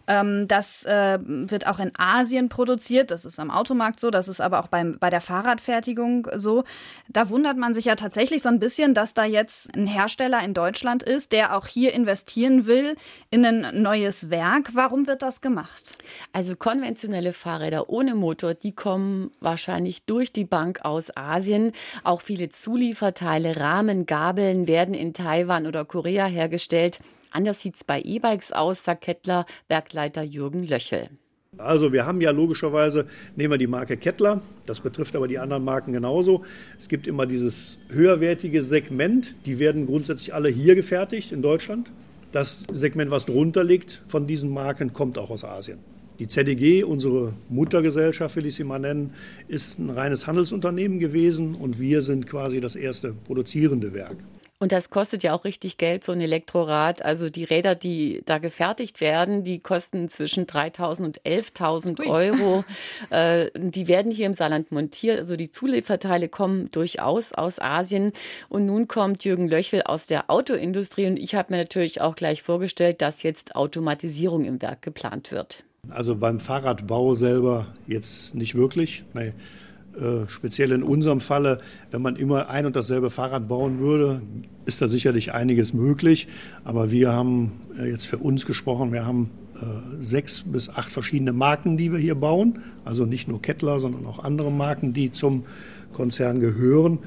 Ähm, 0.06 0.46
das 0.48 0.84
äh, 1.02 1.18
wird 1.22 1.66
auch 1.66 1.78
in 1.78 1.92
Asien 1.96 2.48
produziert. 2.48 3.10
Das 3.10 3.24
ist 3.24 3.38
am 3.38 3.50
Automarkt 3.50 4.00
so. 4.00 4.10
Das 4.10 4.28
ist 4.28 4.40
aber 4.40 4.60
auch 4.60 4.68
beim, 4.68 4.98
bei 4.98 5.10
der 5.10 5.20
Fahrradfertigung 5.20 6.28
so. 6.34 6.64
Da 7.08 7.28
wundert 7.28 7.56
man 7.56 7.74
sich 7.74 7.86
ja 7.86 7.94
tatsächlich 7.94 8.42
so 8.42 8.48
ein 8.48 8.58
bisschen, 8.58 8.94
dass 8.94 9.14
da 9.14 9.24
jetzt 9.24 9.74
ein 9.76 9.86
Hersteller 9.86 10.42
in 10.44 10.54
Deutschland 10.54 11.02
ist, 11.02 11.32
der 11.32 11.56
auch 11.56 11.66
hier 11.66 11.92
investieren 11.92 12.66
will 12.66 12.96
in 13.30 13.44
ein 13.44 13.82
neues 13.82 14.30
Werk. 14.30 14.70
Warum 14.74 15.06
wird 15.06 15.22
das 15.22 15.40
gemacht? 15.40 15.96
Also 16.32 16.56
konventionelle 16.56 17.32
Fahrräder 17.32 17.90
ohne 17.90 18.14
Motor, 18.14 18.54
die 18.54 18.72
kommen 18.72 19.30
wahrscheinlich 19.40 20.04
durch 20.04 20.32
die 20.32 20.44
Bank 20.44 20.84
aus 20.84 21.16
Asien. 21.16 21.72
Auch 22.04 22.20
viele 22.20 22.48
Zulieferteile, 22.48 23.56
Rahmen, 23.58 24.06
Gabeln 24.06 24.66
werden 24.66 24.94
in 24.94 25.14
Taiwan 25.14 25.66
oder 25.66 25.84
Korea 25.84 26.26
hergestellt. 26.26 27.00
Anders 27.32 27.60
sieht 27.60 27.76
es 27.76 27.84
bei 27.84 28.00
E-Bikes 28.00 28.52
aus, 28.52 28.84
sagt 28.84 29.02
Kettler 29.04 29.46
Werkleiter 29.68 30.22
Jürgen 30.22 30.66
Löchel. 30.66 31.08
Also 31.58 31.92
wir 31.92 32.06
haben 32.06 32.22
ja 32.22 32.30
logischerweise, 32.30 33.06
nehmen 33.36 33.52
wir 33.52 33.58
die 33.58 33.66
Marke 33.66 33.98
Kettler, 33.98 34.40
das 34.64 34.80
betrifft 34.80 35.14
aber 35.14 35.28
die 35.28 35.38
anderen 35.38 35.64
Marken 35.64 35.92
genauso. 35.92 36.44
Es 36.78 36.88
gibt 36.88 37.06
immer 37.06 37.26
dieses 37.26 37.76
höherwertige 37.90 38.62
Segment, 38.62 39.34
die 39.44 39.58
werden 39.58 39.86
grundsätzlich 39.86 40.32
alle 40.32 40.48
hier 40.48 40.74
gefertigt 40.74 41.30
in 41.30 41.42
Deutschland. 41.42 41.90
Das 42.32 42.64
Segment, 42.72 43.10
was 43.10 43.26
drunter 43.26 43.64
liegt 43.64 44.02
von 44.06 44.26
diesen 44.26 44.50
Marken, 44.50 44.94
kommt 44.94 45.18
auch 45.18 45.28
aus 45.28 45.44
Asien. 45.44 45.78
Die 46.18 46.26
ZDG, 46.26 46.84
unsere 46.84 47.34
Muttergesellschaft, 47.50 48.36
will 48.36 48.46
ich 48.46 48.54
sie 48.54 48.64
mal 48.64 48.78
nennen, 48.78 49.12
ist 49.48 49.78
ein 49.78 49.90
reines 49.90 50.26
Handelsunternehmen 50.26 50.98
gewesen 50.98 51.54
und 51.54 51.78
wir 51.78 52.00
sind 52.00 52.26
quasi 52.26 52.60
das 52.60 52.76
erste 52.76 53.12
produzierende 53.12 53.92
Werk. 53.92 54.16
Und 54.62 54.70
das 54.70 54.90
kostet 54.90 55.24
ja 55.24 55.34
auch 55.34 55.44
richtig 55.44 55.76
Geld, 55.76 56.04
so 56.04 56.12
ein 56.12 56.20
Elektrorad. 56.20 57.04
Also 57.04 57.30
die 57.30 57.42
Räder, 57.42 57.74
die 57.74 58.22
da 58.26 58.38
gefertigt 58.38 59.00
werden, 59.00 59.42
die 59.42 59.58
kosten 59.58 60.08
zwischen 60.08 60.46
3.000 60.46 61.02
und 61.02 61.20
11.000 61.22 62.06
Euro. 62.06 62.62
äh, 63.10 63.50
die 63.56 63.88
werden 63.88 64.12
hier 64.12 64.26
im 64.26 64.34
Saarland 64.34 64.70
montiert. 64.70 65.18
Also 65.18 65.34
die 65.34 65.50
Zulieferteile 65.50 66.28
kommen 66.28 66.70
durchaus 66.70 67.32
aus 67.32 67.58
Asien. 67.58 68.12
Und 68.48 68.66
nun 68.66 68.86
kommt 68.86 69.24
Jürgen 69.24 69.48
Löchel 69.48 69.82
aus 69.82 70.06
der 70.06 70.30
Autoindustrie. 70.30 71.08
Und 71.08 71.16
ich 71.16 71.34
habe 71.34 71.52
mir 71.52 71.58
natürlich 71.58 72.00
auch 72.00 72.14
gleich 72.14 72.44
vorgestellt, 72.44 73.02
dass 73.02 73.24
jetzt 73.24 73.56
Automatisierung 73.56 74.44
im 74.44 74.62
Werk 74.62 74.80
geplant 74.80 75.32
wird. 75.32 75.64
Also 75.88 76.14
beim 76.14 76.38
Fahrradbau 76.38 77.14
selber 77.14 77.66
jetzt 77.88 78.36
nicht 78.36 78.54
wirklich. 78.54 79.02
Nee. 79.12 79.32
Äh, 80.00 80.26
speziell 80.28 80.72
in 80.72 80.82
unserem 80.82 81.20
Falle, 81.20 81.60
wenn 81.90 82.00
man 82.00 82.16
immer 82.16 82.48
ein 82.48 82.64
und 82.64 82.76
dasselbe 82.76 83.10
Fahrrad 83.10 83.46
bauen 83.46 83.78
würde, 83.78 84.22
ist 84.64 84.80
da 84.80 84.88
sicherlich 84.88 85.32
einiges 85.32 85.74
möglich. 85.74 86.28
Aber 86.64 86.90
wir 86.90 87.12
haben 87.12 87.52
äh, 87.78 87.90
jetzt 87.90 88.06
für 88.06 88.16
uns 88.16 88.46
gesprochen, 88.46 88.92
wir 88.92 89.04
haben 89.04 89.30
äh, 89.56 89.66
sechs 90.00 90.44
bis 90.46 90.70
acht 90.70 90.90
verschiedene 90.90 91.34
Marken, 91.34 91.76
die 91.76 91.92
wir 91.92 91.98
hier 91.98 92.14
bauen. 92.14 92.60
Also 92.84 93.04
nicht 93.04 93.28
nur 93.28 93.42
Kettler, 93.42 93.80
sondern 93.80 94.06
auch 94.06 94.24
andere 94.24 94.50
Marken, 94.50 94.94
die 94.94 95.10
zum 95.10 95.44
Konzern 95.92 96.40
gehören. 96.40 96.98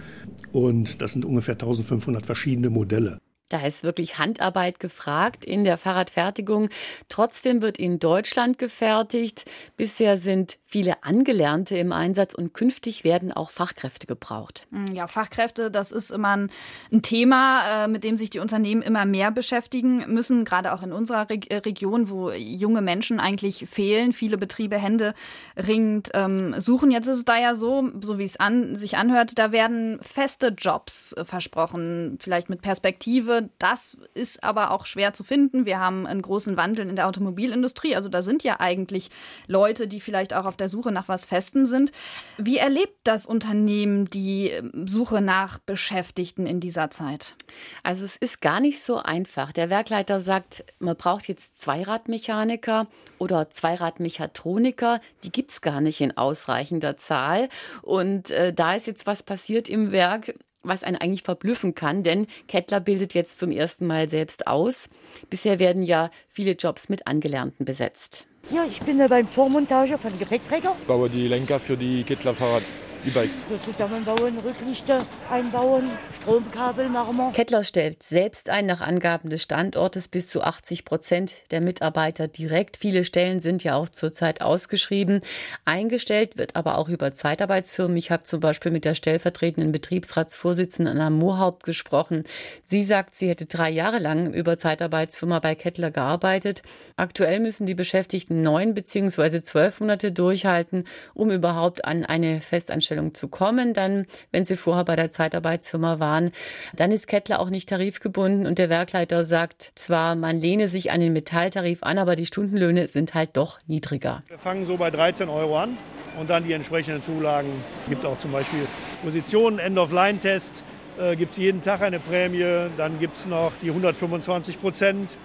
Und 0.54 1.02
das 1.02 1.14
sind 1.14 1.26
ungefähr 1.26 1.56
1500 1.56 2.26
verschiedene 2.26 2.70
Modelle. 2.70 3.18
Da 3.50 3.64
ist 3.64 3.84
wirklich 3.84 4.18
Handarbeit 4.18 4.80
gefragt 4.80 5.46
in 5.46 5.64
der 5.64 5.78
Fahrradfertigung. 5.78 6.70
Trotzdem 7.10 7.62
wird 7.62 7.78
in 7.78 8.00
Deutschland 8.00 8.58
gefertigt. 8.58 9.46
Bisher 9.78 10.18
sind 10.18 10.58
viele 10.66 11.04
Angelernte 11.04 11.78
im 11.78 11.92
Einsatz 11.92 12.34
und 12.34 12.54
künftig 12.54 13.04
werden 13.04 13.32
auch 13.32 13.52
Fachkräfte 13.52 14.08
gebraucht. 14.08 14.66
Hm, 14.72 14.94
ja, 14.96 15.08
Fachkräfte, 15.08 15.70
das 15.70 15.92
ist 15.92 16.10
immer 16.10 16.36
ein, 16.36 16.52
ein 16.92 17.04
Thema, 17.04 17.86
äh, 17.86 17.88
mit 17.88 18.04
dem 18.04 18.18
sich 18.18 18.32
die 18.32 18.40
Unternehmen 18.40 18.82
immer 18.82 19.06
mehr 19.06 19.30
beschäftigen 19.30 20.12
müssen, 20.12 20.44
gerade 20.44 20.74
auch 20.74 20.82
in 20.82 20.92
unserer 20.92 21.30
Re 21.30 21.40
äh, 21.50 21.58
Region, 21.58 22.10
wo 22.10 22.32
junge 22.32 22.82
Menschen 22.82 23.20
eigentlich 23.20 23.68
fehlen. 23.70 24.12
Viele 24.12 24.38
Betriebe 24.38 24.78
händeringend 24.78 26.10
ähm, 26.14 26.60
suchen. 26.60 26.90
Jetzt 26.90 27.08
ist 27.08 27.18
es 27.18 27.26
da 27.26 27.38
ja 27.38 27.54
so, 27.54 27.90
so 28.02 28.18
wie 28.18 28.24
es 28.24 28.38
an, 28.38 28.76
sich 28.76 28.98
anhört, 28.98 29.38
da 29.38 29.52
werden 29.52 30.00
feste 30.02 30.48
Jobs 30.48 31.14
äh, 31.14 31.26
versprochen, 31.26 32.18
vielleicht 32.20 32.50
mit 32.50 32.62
Perspektive 32.62 33.35
das 33.42 33.98
ist 34.14 34.44
aber 34.44 34.72
auch 34.72 34.86
schwer 34.86 35.14
zu 35.14 35.24
finden. 35.24 35.66
Wir 35.66 35.80
haben 35.80 36.06
einen 36.06 36.22
großen 36.22 36.58
Wandel 36.58 36.88
in 36.88 36.96
der 36.96 37.08
Automobilindustrie. 37.08 37.96
Also 37.96 38.10
da 38.10 38.22
sind 38.22 38.44
ja 38.44 38.60
eigentlich 38.60 39.10
Leute, 39.48 39.88
die 39.88 40.02
vielleicht 40.02 40.34
auch 40.34 40.46
auf 40.46 40.58
der 40.58 40.70
Suche 40.70 40.92
nach 40.92 41.08
was 41.08 41.26
Festem 41.26 41.66
sind. 41.66 41.92
Wie 42.38 42.58
erlebt 42.58 42.96
das 43.04 43.26
Unternehmen 43.26 44.06
die 44.06 44.50
ähm, 44.50 44.88
Suche 44.88 45.22
nach 45.22 45.60
Beschäftigten 45.60 46.46
in 46.46 46.60
dieser 46.60 46.90
Zeit? 46.90 47.36
Also 47.84 48.06
es 48.06 48.16
ist 48.16 48.42
gar 48.42 48.60
nicht 48.60 48.82
so 48.82 48.98
einfach. 48.98 49.52
Der 49.52 49.70
Werkleiter 49.70 50.20
sagt, 50.20 50.66
man 50.80 50.96
braucht 50.96 51.28
jetzt 51.28 51.62
Zweiradmechaniker 51.62 52.88
oder 53.18 53.50
Zweiradmechatroniker. 53.50 55.02
Die 55.24 55.32
gibt 55.32 55.52
es 55.52 55.62
gar 55.62 55.82
nicht 55.82 56.02
in 56.02 56.18
ausreichender 56.18 56.98
Zahl. 56.98 57.50
Und 57.82 58.32
äh, 58.32 58.54
da 58.54 58.74
ist 58.74 58.88
jetzt 58.88 59.08
was 59.08 59.24
passiert 59.24 59.70
im 59.70 59.92
Werk 59.92 60.34
was 60.68 60.84
einen 60.84 60.98
eigentlich 60.98 61.24
verblüffen 61.24 61.76
kann, 61.76 62.04
denn 62.04 62.28
Kettler 62.48 62.80
bildet 62.80 63.14
jetzt 63.14 63.40
zum 63.40 63.52
ersten 63.52 63.88
Mal 63.88 64.10
selbst 64.10 64.48
aus. 64.48 64.90
Bisher 65.30 65.60
werden 65.60 65.84
ja 65.84 66.10
viele 66.30 66.52
Jobs 66.52 66.90
mit 66.90 67.08
Angelernten 67.08 67.66
besetzt. 67.66 68.28
Ja, 68.52 68.64
ich 68.70 68.80
bin 68.82 68.98
beim 69.08 69.28
Vormontage 69.28 69.98
von 69.98 70.18
Gepäckträger. 70.20 70.76
Ich 70.82 70.88
baue 70.88 71.10
die 71.10 71.28
Lenker 71.28 71.60
für 71.60 71.78
die 71.78 72.04
Kettler-Fahrrad. 72.04 72.64
E-Bikes. 73.06 73.36
Zusammenbauen, 73.64 74.38
Rücklichter 74.40 75.06
einbauen, 75.30 75.92
Stromkabel 76.22 76.90
machen. 76.90 77.34
Kettler 77.34 77.64
stellt 77.64 78.02
selbst 78.02 78.50
ein, 78.50 78.66
nach 78.66 78.82
Angaben 78.82 79.30
des 79.30 79.44
Standortes 79.44 80.08
bis 80.08 80.28
zu 80.28 80.42
80 80.42 80.86
Prozent 80.86 81.34
der 81.52 81.62
Mitarbeiter 81.62 82.28
direkt. 82.28 82.78
Viele 82.78 83.06
Stellen 83.06 83.40
sind 83.40 83.64
ja 83.64 83.76
auch 83.76 83.90
zurzeit 83.90 84.42
ausgeschrieben. 84.42 85.22
Eingestellt 85.66 86.40
wird 86.40 86.56
aber 86.56 86.80
auch 86.80 86.90
über 86.90 87.14
Zeitarbeitsfirmen. 87.14 87.96
Ich 87.96 88.10
habe 88.10 88.24
zum 88.24 88.40
Beispiel 88.40 88.72
mit 88.72 88.86
der 88.86 88.96
stellvertretenden 88.96 89.72
Betriebsratsvorsitzenden 89.72 90.92
Anna 90.98 91.12
Moorhaupt 91.12 91.64
gesprochen. 91.64 92.24
Sie 92.64 92.82
sagt, 92.82 93.14
sie 93.14 93.30
hätte 93.30 93.46
drei 93.46 93.70
Jahre 93.70 94.00
lang 94.00 94.34
über 94.34 94.58
Zeitarbeitsfirma 94.58 95.40
bei 95.40 95.54
Kettler 95.54 95.92
gearbeitet. 95.92 96.64
Aktuell 96.96 97.40
müssen 97.40 97.68
die 97.68 97.76
Beschäftigten 97.76 98.42
neun 98.42 98.74
bzw. 98.74 99.44
zwölf 99.44 99.80
Monate 99.80 100.12
durchhalten, 100.12 100.86
um 101.14 101.30
überhaupt 101.30 101.86
an 101.86 102.04
eine 102.04 102.42
Festanstellung 102.42 102.95
Festanstellung 102.96 103.14
zu 103.14 103.28
kommen, 103.28 103.74
dann, 103.74 104.06
wenn 104.32 104.46
Sie 104.46 104.56
vorher 104.56 104.86
bei 104.86 104.96
der 104.96 105.12
Zeitarbeitsfirma 105.12 106.00
waren, 106.00 106.32
dann 106.76 106.92
ist 106.92 107.08
Kettler 107.08 107.40
auch 107.40 107.50
nicht 107.50 107.70
tarifgebunden 107.70 108.46
und 108.46 108.58
der 108.58 108.70
Werkleiter 108.70 109.24
sagt 109.24 109.72
zwar, 109.76 110.16
man 110.16 110.40
lehne 110.40 110.68
sich 110.68 110.92
an 110.92 111.00
den 111.00 111.14
Metalltarif 111.14 111.84
an, 111.84 111.98
aber 111.98 112.16
die 112.16 112.26
Stundenlöhne 112.26 112.88
sind 112.88 113.14
halt 113.14 113.32
doch 113.34 113.60
niedriger. 113.68 114.24
Wir 114.28 114.40
fangen 114.40 114.66
so 114.66 114.78
bei 114.78 114.92
13 114.92 115.30
Euro 115.30 115.58
an 115.60 115.78
und 116.20 116.30
dann 116.30 116.44
die 116.44 116.54
entsprechenden 116.54 117.04
Zulagen. 117.04 117.50
Es 117.84 117.90
gibt 117.90 118.06
auch 118.06 118.18
zum 118.18 118.32
Beispiel 118.32 118.66
Positionen, 119.04 119.60
End-of-Line-Test, 119.60 120.64
äh, 121.00 121.16
gibt 121.16 121.32
es 121.32 121.38
jeden 121.38 121.62
Tag 121.62 121.82
eine 121.82 122.00
Prämie, 122.00 122.70
dann 122.78 123.00
gibt 123.00 123.18
es 123.18 123.26
noch 123.26 123.52
die 123.62 123.70
125 123.70 124.60
Prozent, 124.62 125.18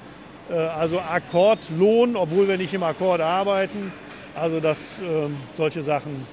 äh, 0.50 0.54
also 0.54 0.98
Akkordlohn, 0.98 2.16
obwohl 2.16 2.48
wir 2.48 2.56
nicht 2.56 2.74
im 2.74 2.82
Akkord 2.82 3.20
arbeiten. 3.20 3.92
Also 4.34 4.60
das, 4.60 4.78
äh, 5.00 5.28
solche 5.56 5.82
Sachen 5.82 6.24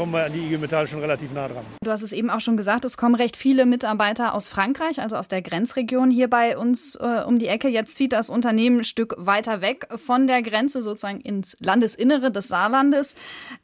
kommen 0.00 0.12
wir 0.14 0.24
an 0.24 0.32
die 0.32 0.46
IG 0.46 0.56
Metall 0.56 0.86
schon 0.86 1.00
relativ 1.00 1.30
nah 1.34 1.46
dran. 1.46 1.62
Du 1.84 1.90
hast 1.90 2.00
es 2.00 2.14
eben 2.14 2.30
auch 2.30 2.40
schon 2.40 2.56
gesagt, 2.56 2.86
es 2.86 2.96
kommen 2.96 3.14
recht 3.14 3.36
viele 3.36 3.66
Mitarbeiter 3.66 4.32
aus 4.32 4.48
Frankreich, 4.48 4.98
also 4.98 5.16
aus 5.16 5.28
der 5.28 5.42
Grenzregion 5.42 6.10
hier 6.10 6.30
bei 6.30 6.56
uns 6.56 6.94
äh, 6.94 7.22
um 7.26 7.38
die 7.38 7.48
Ecke. 7.48 7.68
Jetzt 7.68 7.96
zieht 7.96 8.14
das 8.14 8.30
Unternehmen 8.30 8.78
ein 8.78 8.84
Stück 8.84 9.14
weiter 9.18 9.60
weg 9.60 9.88
von 9.96 10.26
der 10.26 10.40
Grenze, 10.40 10.80
sozusagen 10.80 11.20
ins 11.20 11.54
Landesinnere 11.60 12.30
des 12.30 12.48
Saarlandes. 12.48 13.14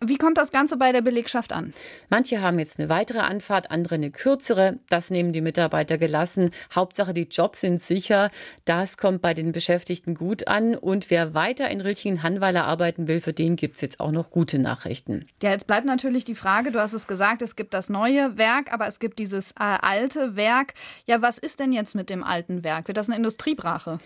Wie 0.04 0.18
kommt 0.18 0.36
das 0.36 0.52
Ganze 0.52 0.76
bei 0.76 0.92
der 0.92 1.00
Belegschaft 1.00 1.54
an? 1.54 1.72
Manche 2.10 2.42
haben 2.42 2.58
jetzt 2.58 2.78
eine 2.78 2.90
weitere 2.90 3.20
Anfahrt, 3.20 3.70
andere 3.70 3.94
eine 3.94 4.10
kürzere. 4.10 4.78
Das 4.90 5.08
nehmen 5.08 5.32
die 5.32 5.40
Mitarbeiter 5.40 5.96
gelassen. 5.96 6.50
Hauptsache, 6.74 7.14
die 7.14 7.28
Jobs 7.30 7.62
sind 7.62 7.80
sicher. 7.80 8.30
Das 8.66 8.98
kommt 8.98 9.22
bei 9.22 9.32
den 9.32 9.52
Beschäftigten 9.52 10.14
gut 10.14 10.48
an. 10.48 10.74
Und 10.74 11.08
wer 11.08 11.32
weiter 11.32 11.70
in 11.70 11.80
Rilchingen-Hannweiler 11.80 12.66
arbeiten 12.66 13.08
will, 13.08 13.22
für 13.22 13.32
den 13.32 13.56
gibt 13.56 13.76
es 13.76 13.80
jetzt 13.80 14.00
auch 14.00 14.12
noch 14.12 14.30
gute 14.30 14.58
Nachrichten. 14.58 15.26
Ja, 15.42 15.50
jetzt 15.52 15.66
bleibt 15.66 15.86
natürlich 15.86 16.25
die 16.28 16.34
Frage, 16.34 16.72
du 16.72 16.80
hast 16.80 16.94
es 16.94 17.06
gesagt, 17.06 17.42
es 17.42 17.56
gibt 17.56 17.74
das 17.74 17.88
neue 17.88 18.36
Werk, 18.36 18.72
aber 18.72 18.86
es 18.86 18.98
gibt 18.98 19.18
dieses 19.18 19.52
äh, 19.52 19.54
alte 19.58 20.36
Werk. 20.36 20.74
Ja, 21.06 21.22
was 21.22 21.38
ist 21.38 21.60
denn 21.60 21.72
jetzt 21.72 21.94
mit 21.94 22.10
dem 22.10 22.24
alten 22.24 22.64
Werk? 22.64 22.88
Wird 22.88 22.96
das 22.96 23.08
eine 23.08 23.16
Industriebrache? 23.16 23.98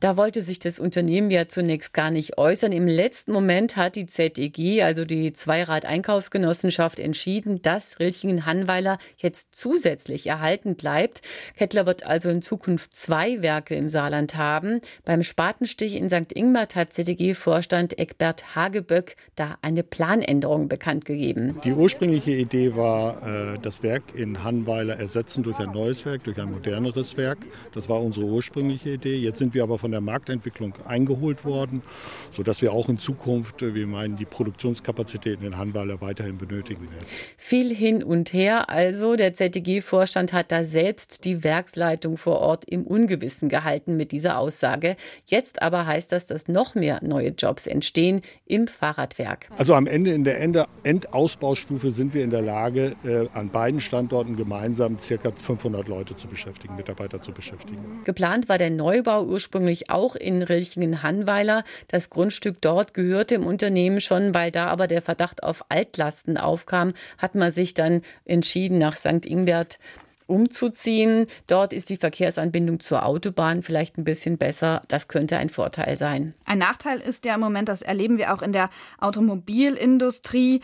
Da 0.00 0.16
wollte 0.16 0.42
sich 0.42 0.58
das 0.58 0.80
Unternehmen 0.80 1.30
ja 1.30 1.46
zunächst 1.48 1.94
gar 1.94 2.10
nicht 2.10 2.36
äußern. 2.36 2.72
Im 2.72 2.88
letzten 2.88 3.30
Moment 3.30 3.76
hat 3.76 3.94
die 3.94 4.06
ZEG, 4.06 4.82
also 4.82 5.04
die 5.04 5.32
Zweirad-Einkaufsgenossenschaft, 5.32 6.98
entschieden, 6.98 7.62
dass 7.62 8.00
Rilchingen-Hannweiler 8.00 8.98
jetzt 9.18 9.54
zusätzlich 9.54 10.26
erhalten 10.26 10.74
bleibt. 10.74 11.22
Kettler 11.56 11.86
wird 11.86 12.04
also 12.04 12.30
in 12.30 12.42
Zukunft 12.42 12.96
zwei 12.96 13.42
Werke 13.42 13.76
im 13.76 13.88
Saarland 13.88 14.34
haben. 14.34 14.80
Beim 15.04 15.22
Spatenstich 15.22 15.94
in 15.94 16.10
St. 16.10 16.32
Ingbert 16.32 16.74
hat 16.74 16.92
ZEG-Vorstand 16.92 17.96
Eckbert 17.96 18.56
Hageböck 18.56 19.14
da 19.36 19.56
eine 19.62 19.84
Planänderung 19.84 20.68
bekannt 20.68 21.04
gegeben. 21.04 21.51
Die 21.64 21.72
ursprüngliche 21.72 22.32
Idee 22.32 22.74
war, 22.74 23.54
äh, 23.54 23.58
das 23.60 23.82
Werk 23.82 24.14
in 24.14 24.42
Hannweiler 24.42 24.98
ersetzen 24.98 25.42
durch 25.42 25.58
ein 25.58 25.72
neues 25.72 26.04
Werk, 26.06 26.24
durch 26.24 26.40
ein 26.40 26.50
moderneres 26.50 27.16
Werk. 27.16 27.38
Das 27.74 27.88
war 27.88 28.02
unsere 28.02 28.26
ursprüngliche 28.26 28.90
Idee. 28.90 29.16
Jetzt 29.16 29.38
sind 29.38 29.54
wir 29.54 29.62
aber 29.62 29.78
von 29.78 29.90
der 29.90 30.00
Marktentwicklung 30.00 30.74
eingeholt 30.86 31.44
worden, 31.44 31.82
sodass 32.30 32.62
wir 32.62 32.72
auch 32.72 32.88
in 32.88 32.98
Zukunft, 32.98 33.62
äh, 33.62 33.74
wir 33.74 33.86
meinen, 33.86 34.16
die 34.16 34.24
Produktionskapazitäten 34.24 35.46
in 35.46 35.56
Hannweiler 35.58 36.00
weiterhin 36.00 36.38
benötigen 36.38 36.90
werden. 36.90 37.06
Viel 37.36 37.74
hin 37.74 38.02
und 38.02 38.32
her 38.32 38.70
also. 38.70 39.16
Der 39.16 39.34
ZDG-Vorstand 39.34 40.32
hat 40.32 40.50
da 40.50 40.64
selbst 40.64 41.24
die 41.24 41.44
Werksleitung 41.44 42.16
vor 42.16 42.40
Ort 42.40 42.64
im 42.64 42.86
Ungewissen 42.86 43.48
gehalten 43.48 43.96
mit 43.96 44.12
dieser 44.12 44.38
Aussage. 44.38 44.96
Jetzt 45.26 45.60
aber 45.60 45.86
heißt 45.86 46.12
das, 46.12 46.26
dass 46.26 46.48
noch 46.48 46.74
mehr 46.74 47.00
neue 47.02 47.28
Jobs 47.28 47.66
entstehen 47.66 48.22
im 48.46 48.68
Fahrradwerk. 48.68 49.48
Also 49.56 49.74
am 49.74 49.86
Ende 49.86 50.12
in 50.12 50.24
der 50.24 50.40
Endausbau 50.82 51.41
Ausbaustufe 51.42 51.90
sind 51.90 52.14
wir 52.14 52.22
in 52.22 52.30
der 52.30 52.40
Lage, 52.40 52.94
äh, 53.02 53.26
an 53.36 53.50
beiden 53.50 53.80
Standorten 53.80 54.36
gemeinsam 54.36 54.96
ca. 54.96 55.32
500 55.34 55.88
Leute 55.88 56.14
zu 56.14 56.28
beschäftigen, 56.28 56.76
Mitarbeiter 56.76 57.20
zu 57.20 57.32
beschäftigen. 57.32 58.02
Geplant 58.04 58.48
war 58.48 58.58
der 58.58 58.70
Neubau 58.70 59.24
ursprünglich 59.24 59.90
auch 59.90 60.14
in 60.14 60.42
Rilchingen-Hannweiler. 60.42 61.64
Das 61.88 62.10
Grundstück 62.10 62.60
dort 62.60 62.94
gehörte 62.94 63.34
im 63.34 63.44
Unternehmen 63.44 64.00
schon, 64.00 64.34
weil 64.34 64.52
da 64.52 64.68
aber 64.68 64.86
der 64.86 65.02
Verdacht 65.02 65.42
auf 65.42 65.64
Altlasten 65.68 66.36
aufkam, 66.36 66.92
hat 67.18 67.34
man 67.34 67.50
sich 67.50 67.74
dann 67.74 68.02
entschieden, 68.24 68.78
nach 68.78 68.96
St. 68.96 69.26
Ingbert 69.26 69.80
umzuziehen. 70.28 71.26
Dort 71.48 71.72
ist 71.72 71.90
die 71.90 71.96
Verkehrsanbindung 71.96 72.78
zur 72.78 73.04
Autobahn 73.04 73.64
vielleicht 73.64 73.98
ein 73.98 74.04
bisschen 74.04 74.38
besser. 74.38 74.80
Das 74.86 75.08
könnte 75.08 75.38
ein 75.38 75.48
Vorteil 75.48 75.96
sein. 75.98 76.34
Ein 76.44 76.58
Nachteil 76.58 77.00
ist 77.00 77.24
ja 77.24 77.34
im 77.34 77.40
Moment, 77.40 77.68
das 77.68 77.82
erleben 77.82 78.16
wir 78.16 78.32
auch 78.32 78.42
in 78.42 78.52
der 78.52 78.70
Automobilindustrie, 79.00 80.60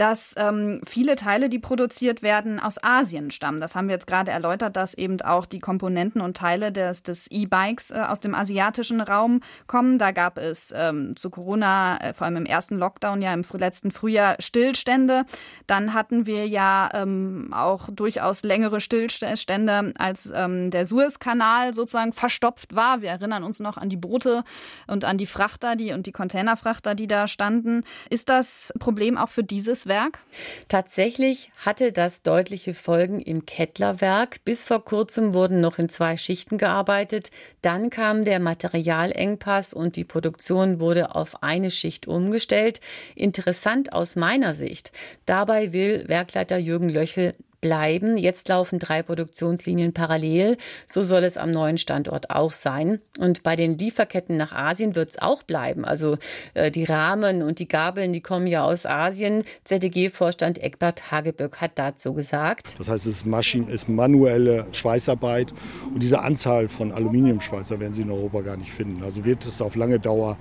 dass 0.00 0.34
ähm, 0.38 0.80
viele 0.86 1.14
Teile, 1.14 1.50
die 1.50 1.58
produziert 1.58 2.22
werden, 2.22 2.58
aus 2.58 2.82
Asien 2.82 3.30
stammen. 3.30 3.60
Das 3.60 3.76
haben 3.76 3.88
wir 3.88 3.96
jetzt 3.96 4.06
gerade 4.06 4.30
erläutert, 4.30 4.74
dass 4.76 4.94
eben 4.94 5.20
auch 5.20 5.44
die 5.44 5.58
Komponenten 5.58 6.22
und 6.22 6.38
Teile 6.38 6.72
des, 6.72 7.02
des 7.02 7.30
E-Bikes 7.30 7.90
äh, 7.90 7.98
aus 8.08 8.18
dem 8.18 8.34
asiatischen 8.34 9.02
Raum 9.02 9.42
kommen. 9.66 9.98
Da 9.98 10.12
gab 10.12 10.38
es 10.38 10.72
ähm, 10.74 11.16
zu 11.16 11.28
Corona, 11.28 11.98
äh, 11.98 12.14
vor 12.14 12.24
allem 12.24 12.36
im 12.36 12.46
ersten 12.46 12.78
Lockdown, 12.78 13.20
ja 13.20 13.34
im 13.34 13.44
letzten 13.52 13.90
Frühjahr 13.90 14.36
Stillstände. 14.38 15.26
Dann 15.66 15.92
hatten 15.92 16.24
wir 16.24 16.48
ja 16.48 16.88
ähm, 16.94 17.52
auch 17.54 17.90
durchaus 17.92 18.42
längere 18.42 18.80
Stillstände, 18.80 19.92
als 19.98 20.32
ähm, 20.34 20.70
der 20.70 20.86
Suezkanal 20.86 21.74
sozusagen 21.74 22.14
verstopft 22.14 22.74
war. 22.74 23.02
Wir 23.02 23.10
erinnern 23.10 23.42
uns 23.42 23.60
noch 23.60 23.76
an 23.76 23.90
die 23.90 23.98
Boote 23.98 24.44
und 24.86 25.04
an 25.04 25.18
die 25.18 25.26
Frachter 25.26 25.76
die, 25.76 25.92
und 25.92 26.06
die 26.06 26.12
Containerfrachter, 26.12 26.94
die 26.94 27.06
da 27.06 27.26
standen. 27.26 27.82
Ist 28.08 28.30
das 28.30 28.72
Problem 28.78 29.18
auch 29.18 29.28
für 29.28 29.44
dieses 29.44 29.89
Werk? 29.90 30.20
Tatsächlich 30.68 31.50
hatte 31.58 31.92
das 31.92 32.22
deutliche 32.22 32.72
Folgen 32.72 33.20
im 33.20 33.44
Kettlerwerk. 33.44 34.42
Bis 34.46 34.64
vor 34.64 34.82
kurzem 34.82 35.34
wurden 35.34 35.60
noch 35.60 35.78
in 35.78 35.90
zwei 35.90 36.16
Schichten 36.16 36.56
gearbeitet. 36.56 37.30
Dann 37.60 37.90
kam 37.90 38.24
der 38.24 38.40
Materialengpass 38.40 39.74
und 39.74 39.96
die 39.96 40.04
Produktion 40.04 40.80
wurde 40.80 41.14
auf 41.14 41.42
eine 41.42 41.68
Schicht 41.68 42.06
umgestellt. 42.06 42.80
Interessant 43.14 43.92
aus 43.92 44.16
meiner 44.16 44.54
Sicht. 44.54 44.92
Dabei 45.26 45.74
will 45.74 46.08
Werkleiter 46.08 46.56
Jürgen 46.56 46.88
Löchel 46.88 47.34
bleiben. 47.60 48.16
Jetzt 48.16 48.48
laufen 48.48 48.78
drei 48.78 49.02
Produktionslinien 49.02 49.92
parallel. 49.92 50.56
So 50.86 51.02
soll 51.02 51.24
es 51.24 51.36
am 51.36 51.50
neuen 51.50 51.78
Standort 51.78 52.30
auch 52.30 52.52
sein. 52.52 53.00
Und 53.18 53.42
bei 53.42 53.56
den 53.56 53.76
Lieferketten 53.78 54.36
nach 54.36 54.52
Asien 54.52 54.94
wird 54.94 55.10
es 55.10 55.18
auch 55.18 55.42
bleiben. 55.42 55.84
Also 55.84 56.16
äh, 56.54 56.70
die 56.70 56.84
Rahmen 56.84 57.42
und 57.42 57.58
die 57.58 57.68
Gabeln, 57.68 58.12
die 58.12 58.20
kommen 58.20 58.46
ja 58.46 58.64
aus 58.64 58.86
Asien. 58.86 59.44
ZDG-Vorstand 59.64 60.62
Eckbert 60.62 61.10
Hageböck 61.10 61.60
hat 61.60 61.72
dazu 61.74 62.14
gesagt. 62.14 62.76
Das 62.78 62.88
heißt, 62.88 63.06
es 63.06 63.16
ist, 63.16 63.26
Maschinen, 63.26 63.68
ist 63.68 63.88
manuelle 63.88 64.66
Schweißarbeit. 64.72 65.52
Und 65.92 66.02
diese 66.02 66.20
Anzahl 66.20 66.68
von 66.68 66.92
Aluminiumschweißer 66.92 67.80
werden 67.80 67.94
Sie 67.94 68.02
in 68.02 68.10
Europa 68.10 68.40
gar 68.42 68.56
nicht 68.56 68.72
finden. 68.72 69.02
Also 69.02 69.24
wird 69.24 69.44
es 69.46 69.60
auf 69.60 69.76
lange 69.76 69.98
Dauer 69.98 70.38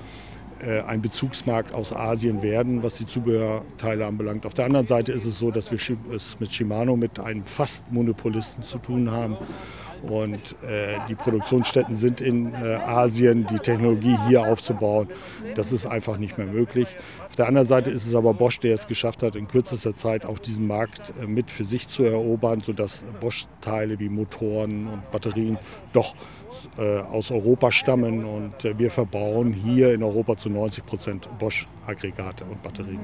ein 0.87 1.01
Bezugsmarkt 1.01 1.73
aus 1.73 1.93
Asien 1.93 2.41
werden, 2.41 2.83
was 2.83 2.95
die 2.95 3.07
Zubehörteile 3.07 4.05
anbelangt. 4.05 4.45
Auf 4.45 4.53
der 4.53 4.65
anderen 4.65 4.87
Seite 4.87 5.11
ist 5.11 5.25
es 5.25 5.37
so, 5.39 5.51
dass 5.51 5.71
wir 5.71 5.79
es 6.13 6.39
mit 6.39 6.53
Shimano 6.53 6.95
mit 6.95 7.19
einem 7.19 7.45
fast 7.45 7.83
Monopolisten 7.91 8.63
zu 8.63 8.77
tun 8.77 9.11
haben. 9.11 9.37
Und 10.01 10.55
äh, 10.63 10.97
die 11.09 11.15
Produktionsstätten 11.15 11.95
sind 11.95 12.21
in 12.21 12.53
äh, 12.53 12.75
Asien, 12.75 13.47
die 13.47 13.59
Technologie 13.59 14.17
hier 14.27 14.43
aufzubauen, 14.43 15.09
das 15.55 15.71
ist 15.71 15.85
einfach 15.85 16.17
nicht 16.17 16.37
mehr 16.37 16.47
möglich. 16.47 16.87
Der 17.39 17.48
anderen 17.48 17.67
Seite 17.67 17.89
ist 17.89 18.05
es 18.05 18.15
aber 18.15 18.34
Bosch, 18.34 18.60
der 18.60 18.75
es 18.75 18.86
geschafft 18.86 19.24
hat, 19.24 19.38
in 19.38 19.48
kürzester 19.48 19.96
Zeit 19.96 20.25
auch 20.25 20.39
diesen 20.39 20.67
Markt 20.67 21.13
äh, 21.22 21.25
mit 21.25 21.50
für 21.50 21.63
sich 21.63 21.88
zu 21.88 22.03
erobern, 22.03 22.60
sodass 22.60 23.05
Bosch-Teile 23.22 23.98
wie 23.98 24.10
Motoren 24.10 24.88
und 24.88 25.10
Batterien 25.10 25.58
doch 25.93 26.15
äh, 26.77 27.00
aus 27.00 27.31
Europa 27.31 27.72
stammen 27.72 28.25
und 28.25 28.65
äh, 28.65 28.77
wir 28.77 28.91
verbauen 28.91 29.53
hier 29.53 29.93
in 29.93 30.03
Europa 30.03 30.36
zu 30.36 30.50
90 30.50 30.86
Prozent 30.86 31.29
Bosch-Aggregate 31.39 32.43
und 32.43 32.62
Batterien. 32.62 33.00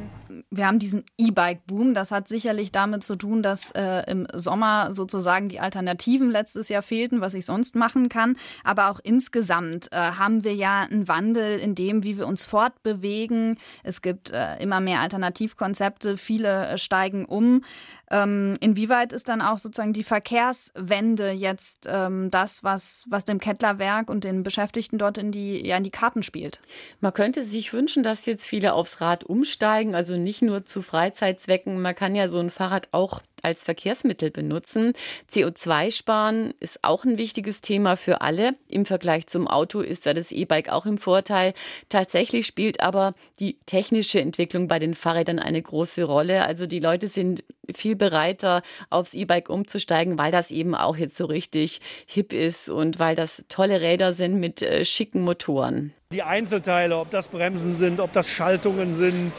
Wir 0.50 0.68
haben 0.68 0.80
diesen 0.80 1.04
E-Bike-Boom. 1.18 1.94
Das 1.94 2.12
hat 2.12 2.28
sicherlich 2.28 2.72
damit 2.72 3.04
zu 3.04 3.16
tun, 3.16 3.44
dass 3.44 3.72
äh, 3.72 4.10
im 4.10 4.28
Sommer 4.34 4.94
sozusagen 4.94 5.50
die 5.50 5.60
Alternativen 5.60 6.30
letztes 6.30 6.70
Jahr 6.70 6.82
fehlten, 6.82 7.22
was 7.22 7.34
ich 7.34 7.46
sonst 7.46 7.76
machen 7.76 8.10
kann. 8.10 8.38
Aber 8.64 8.90
auch 8.90 9.00
insgesamt 9.04 9.92
äh, 9.92 9.98
haben 9.98 10.44
wir 10.44 10.54
ja 10.56 10.82
einen 10.82 11.08
Wandel 11.08 11.60
in 11.60 11.76
dem, 11.76 12.04
wie 12.04 12.18
wir 12.18 12.28
uns 12.28 12.46
fortbewegen. 12.46 13.58
Es 13.84 14.02
gibt 14.02 14.25
äh, 14.32 14.62
immer 14.62 14.80
mehr 14.80 15.00
Alternativkonzepte. 15.02 16.18
Viele 16.18 16.78
steigen 16.78 17.26
um. 17.26 17.64
Ähm, 18.12 18.56
inwieweit 18.60 19.14
ist 19.14 19.30
dann 19.30 19.42
auch 19.42 19.58
sozusagen 19.58 19.94
die 19.94 20.04
Verkehrswende 20.04 21.32
jetzt 21.32 21.88
ähm, 21.90 22.30
das, 22.32 22.64
was, 22.64 23.06
was 23.10 23.26
dem 23.26 23.40
Kettlerwerk 23.40 24.10
und 24.10 24.24
den 24.24 24.44
Beschäftigten 24.44 24.98
dort 24.98 25.18
in 25.18 25.32
die, 25.32 25.66
ja, 25.66 25.78
in 25.78 25.84
die 25.84 25.92
Karten 25.92 26.24
spielt? 26.24 26.60
Man 27.00 27.14
könnte 27.14 27.44
sich 27.44 27.74
wünschen, 27.74 28.04
dass 28.04 28.26
jetzt 28.26 28.46
viele 28.46 28.74
aufs 28.74 29.02
Rad 29.02 29.24
umsteigen, 29.24 29.96
also 29.96 30.18
nicht 30.18 30.42
nur 30.42 30.66
zu 30.66 30.82
Freizeitzwecken. 30.82 31.82
Man 31.82 31.96
kann 31.96 32.16
ja 32.16 32.28
so 32.28 32.40
ein 32.40 32.52
Fahrrad 32.52 32.90
auch 32.92 33.22
als 33.46 33.64
Verkehrsmittel 33.64 34.32
benutzen. 34.32 34.94
CO2 35.32 35.96
sparen 35.96 36.54
ist 36.60 36.84
auch 36.84 37.06
ein 37.06 37.18
wichtiges 37.18 37.62
Thema 37.62 37.96
für 37.96 38.22
alle. 38.22 38.56
Im 38.68 38.86
Vergleich 38.86 39.28
zum 39.28 39.48
Auto 39.48 39.82
ist 39.82 40.06
da 40.06 40.14
das 40.14 40.32
E-Bike 40.32 40.70
auch 40.70 40.86
im 40.86 40.98
Vorteil. 40.98 41.54
Tatsächlich 41.90 42.48
spielt 42.48 42.82
aber 42.82 43.14
die 43.40 43.58
technische 43.66 44.20
Entwicklung 44.20 44.68
bei 44.68 44.80
den 44.80 44.96
Fahrrädern 44.96 45.40
eine 45.40 45.62
große 45.62 46.04
Rolle. 46.04 46.44
Also 46.44 46.66
die 46.66 46.80
Leute 46.80 47.08
sind 47.08 47.44
viel 47.74 47.96
bereiter, 47.96 48.62
aufs 48.90 49.14
E-Bike 49.14 49.50
umzusteigen, 49.50 50.18
weil 50.18 50.32
das 50.32 50.52
eben 50.52 50.76
auch 50.76 50.98
jetzt 50.98 51.16
so 51.18 51.26
richtig 51.26 51.82
hip 52.06 52.34
ist 52.34 52.70
und 52.70 53.00
weil 53.00 53.16
das 53.16 53.44
tolle 53.50 53.82
Räder 53.82 54.14
sind 54.14 54.40
mit 54.40 54.62
äh, 54.62 54.86
schicken 54.86 55.22
Motoren. 55.22 55.94
Die 56.12 56.24
Einzelteile, 56.24 56.98
ob 56.98 57.10
das 57.12 57.28
Bremsen 57.28 57.76
sind, 57.76 58.00
ob 58.00 58.14
das 58.14 58.30
Schaltungen 58.30 58.96
sind, 58.96 59.34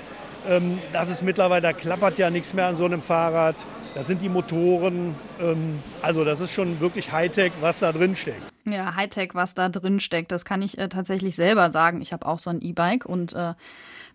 ähm, 0.48 0.78
das 0.92 1.08
ist 1.08 1.22
mittlerweile, 1.22 1.62
da 1.62 1.72
klappert 1.72 2.18
ja 2.18 2.30
nichts 2.30 2.54
mehr 2.54 2.66
an 2.66 2.76
so 2.76 2.84
einem 2.84 3.02
Fahrrad. 3.02 3.56
Das 3.94 4.06
sind 4.06 4.22
die 4.22 4.28
Motoren. 4.28 5.14
Ähm, 5.40 5.80
also 6.02 6.24
das 6.24 6.40
ist 6.40 6.52
schon 6.52 6.80
wirklich 6.80 7.12
Hightech, 7.12 7.52
was 7.60 7.80
da 7.80 7.92
drin 7.92 8.16
steckt. 8.16 8.55
Ja, 8.66 8.96
Hightech, 8.96 9.34
was 9.34 9.54
da 9.54 9.68
drin 9.68 10.00
steckt, 10.00 10.32
das 10.32 10.44
kann 10.44 10.60
ich 10.60 10.76
äh, 10.78 10.88
tatsächlich 10.88 11.36
selber 11.36 11.70
sagen. 11.70 12.00
Ich 12.00 12.12
habe 12.12 12.26
auch 12.26 12.38
so 12.38 12.50
ein 12.50 12.60
E-Bike 12.60 13.06
und 13.06 13.32
äh, 13.32 13.54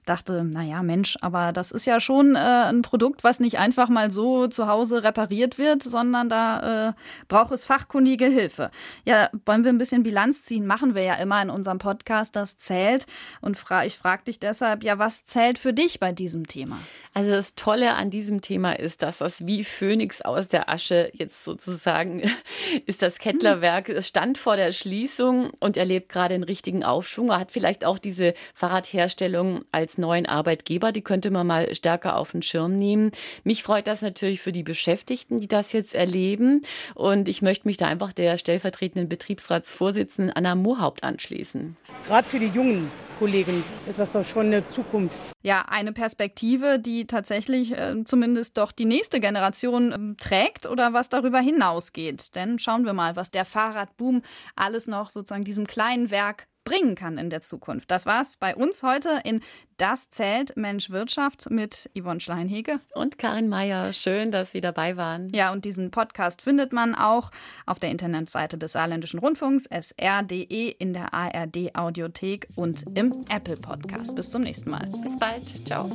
dachte, 0.05 0.43
naja, 0.43 0.81
Mensch, 0.81 1.17
aber 1.21 1.51
das 1.51 1.71
ist 1.71 1.85
ja 1.85 1.99
schon 1.99 2.35
äh, 2.35 2.39
ein 2.39 2.81
Produkt, 2.81 3.23
was 3.23 3.39
nicht 3.39 3.59
einfach 3.59 3.87
mal 3.87 4.09
so 4.09 4.47
zu 4.47 4.67
Hause 4.67 5.03
repariert 5.03 5.57
wird, 5.57 5.83
sondern 5.83 6.27
da 6.27 6.89
äh, 6.89 6.93
braucht 7.27 7.51
es 7.51 7.65
fachkundige 7.65 8.25
Hilfe. 8.25 8.71
Ja, 9.05 9.29
wollen 9.45 9.63
wir 9.63 9.71
ein 9.71 9.77
bisschen 9.77 10.03
Bilanz 10.03 10.43
ziehen? 10.43 10.65
Machen 10.65 10.95
wir 10.95 11.03
ja 11.03 11.15
immer 11.15 11.41
in 11.41 11.49
unserem 11.49 11.77
Podcast, 11.77 12.35
das 12.35 12.57
zählt. 12.57 13.05
Und 13.41 13.57
fra 13.57 13.85
ich 13.85 13.97
frage 13.97 14.23
dich 14.23 14.39
deshalb, 14.39 14.83
ja, 14.83 14.97
was 14.97 15.25
zählt 15.25 15.59
für 15.59 15.73
dich 15.73 15.99
bei 15.99 16.11
diesem 16.11 16.47
Thema? 16.47 16.79
Also 17.13 17.31
das 17.31 17.55
Tolle 17.55 17.93
an 17.93 18.09
diesem 18.09 18.41
Thema 18.41 18.73
ist, 18.73 19.03
dass 19.03 19.19
das 19.19 19.45
wie 19.45 19.63
Phönix 19.63 20.21
aus 20.21 20.47
der 20.47 20.69
Asche 20.69 21.11
jetzt 21.13 21.43
sozusagen 21.43 22.23
ist 22.85 23.01
das 23.01 23.19
Kettlerwerk. 23.19 23.89
Es 23.89 24.07
stand 24.07 24.37
vor 24.41 24.57
der 24.57 24.71
Schließung 24.71 25.51
und 25.59 25.77
erlebt 25.77 26.09
gerade 26.09 26.35
einen 26.35 26.43
richtigen 26.43 26.83
Aufschwung. 26.83 27.29
Er 27.29 27.39
hat 27.39 27.51
vielleicht 27.51 27.85
auch 27.85 27.97
diese 27.97 28.33
Fahrradherstellung 28.53 29.63
als 29.71 29.97
neuen 29.97 30.25
Arbeitgeber. 30.25 30.91
Die 30.91 31.01
könnte 31.01 31.31
man 31.31 31.47
mal 31.47 31.73
stärker 31.73 32.17
auf 32.17 32.31
den 32.31 32.41
Schirm 32.41 32.77
nehmen. 32.77 33.11
Mich 33.43 33.63
freut 33.63 33.87
das 33.87 34.01
natürlich 34.01 34.41
für 34.41 34.51
die 34.51 34.63
Beschäftigten, 34.63 35.39
die 35.39 35.47
das 35.47 35.71
jetzt 35.71 35.93
erleben. 35.93 36.63
Und 36.95 37.29
ich 37.29 37.41
möchte 37.41 37.67
mich 37.67 37.77
da 37.77 37.87
einfach 37.87 38.11
der 38.13 38.37
stellvertretenden 38.37 39.07
Betriebsratsvorsitzenden 39.07 40.35
Anna 40.35 40.55
Mohaupt 40.55 41.03
anschließen. 41.03 41.77
Gerade 42.07 42.27
für 42.27 42.39
die 42.39 42.47
jungen 42.47 42.91
Kollegen 43.21 43.63
ist 43.87 43.99
das 43.99 44.11
doch 44.11 44.25
schon 44.25 44.47
eine 44.47 44.67
Zukunft. 44.71 45.19
Ja, 45.43 45.65
eine 45.69 45.93
Perspektive, 45.93 46.79
die 46.79 47.05
tatsächlich 47.05 47.71
äh, 47.71 48.03
zumindest 48.03 48.57
doch 48.57 48.71
die 48.71 48.85
nächste 48.85 49.19
Generation 49.19 49.91
äh, 49.91 50.15
trägt 50.19 50.65
oder 50.65 50.93
was 50.93 51.09
darüber 51.09 51.39
hinausgeht. 51.39 52.35
Denn 52.35 52.57
schauen 52.57 52.83
wir 52.83 52.93
mal, 52.93 53.15
was 53.15 53.29
der 53.29 53.45
Fahrradboom 53.45 54.23
alles 54.55 54.87
noch 54.87 55.09
sozusagen 55.09 55.43
diesem 55.43 55.67
kleinen 55.67 56.11
Werk 56.11 56.47
bringen 56.63 56.95
kann 56.95 57.17
in 57.17 57.29
der 57.29 57.41
Zukunft. 57.41 57.89
Das 57.89 58.05
war's 58.05 58.37
bei 58.37 58.55
uns 58.55 58.83
heute 58.83 59.21
in 59.23 59.41
Das 59.77 60.09
zählt 60.09 60.55
Mensch 60.57 60.91
Wirtschaft 60.91 61.49
mit 61.49 61.89
Yvonne 61.97 62.19
Schleinhege 62.19 62.79
und 62.93 63.17
Karin 63.17 63.49
Meyer. 63.49 63.93
Schön, 63.93 64.31
dass 64.31 64.51
Sie 64.51 64.61
dabei 64.61 64.95
waren. 64.95 65.29
Ja, 65.33 65.51
und 65.51 65.65
diesen 65.65 65.89
Podcast 65.89 66.43
findet 66.43 66.71
man 66.71 66.93
auch 66.93 67.31
auf 67.65 67.79
der 67.79 67.89
Internetseite 67.89 68.57
des 68.57 68.73
Saarländischen 68.73 69.19
Rundfunks 69.19 69.65
sr.de 69.65 70.69
in 70.69 70.93
der 70.93 71.13
ARD 71.13 71.75
Audiothek 71.75 72.47
und 72.55 72.83
im 72.95 73.25
Apple 73.29 73.57
Podcast. 73.57 74.15
Bis 74.15 74.29
zum 74.29 74.43
nächsten 74.43 74.69
Mal. 74.69 74.87
Bis 75.01 75.17
bald. 75.17 75.45
Ciao. 75.65 75.89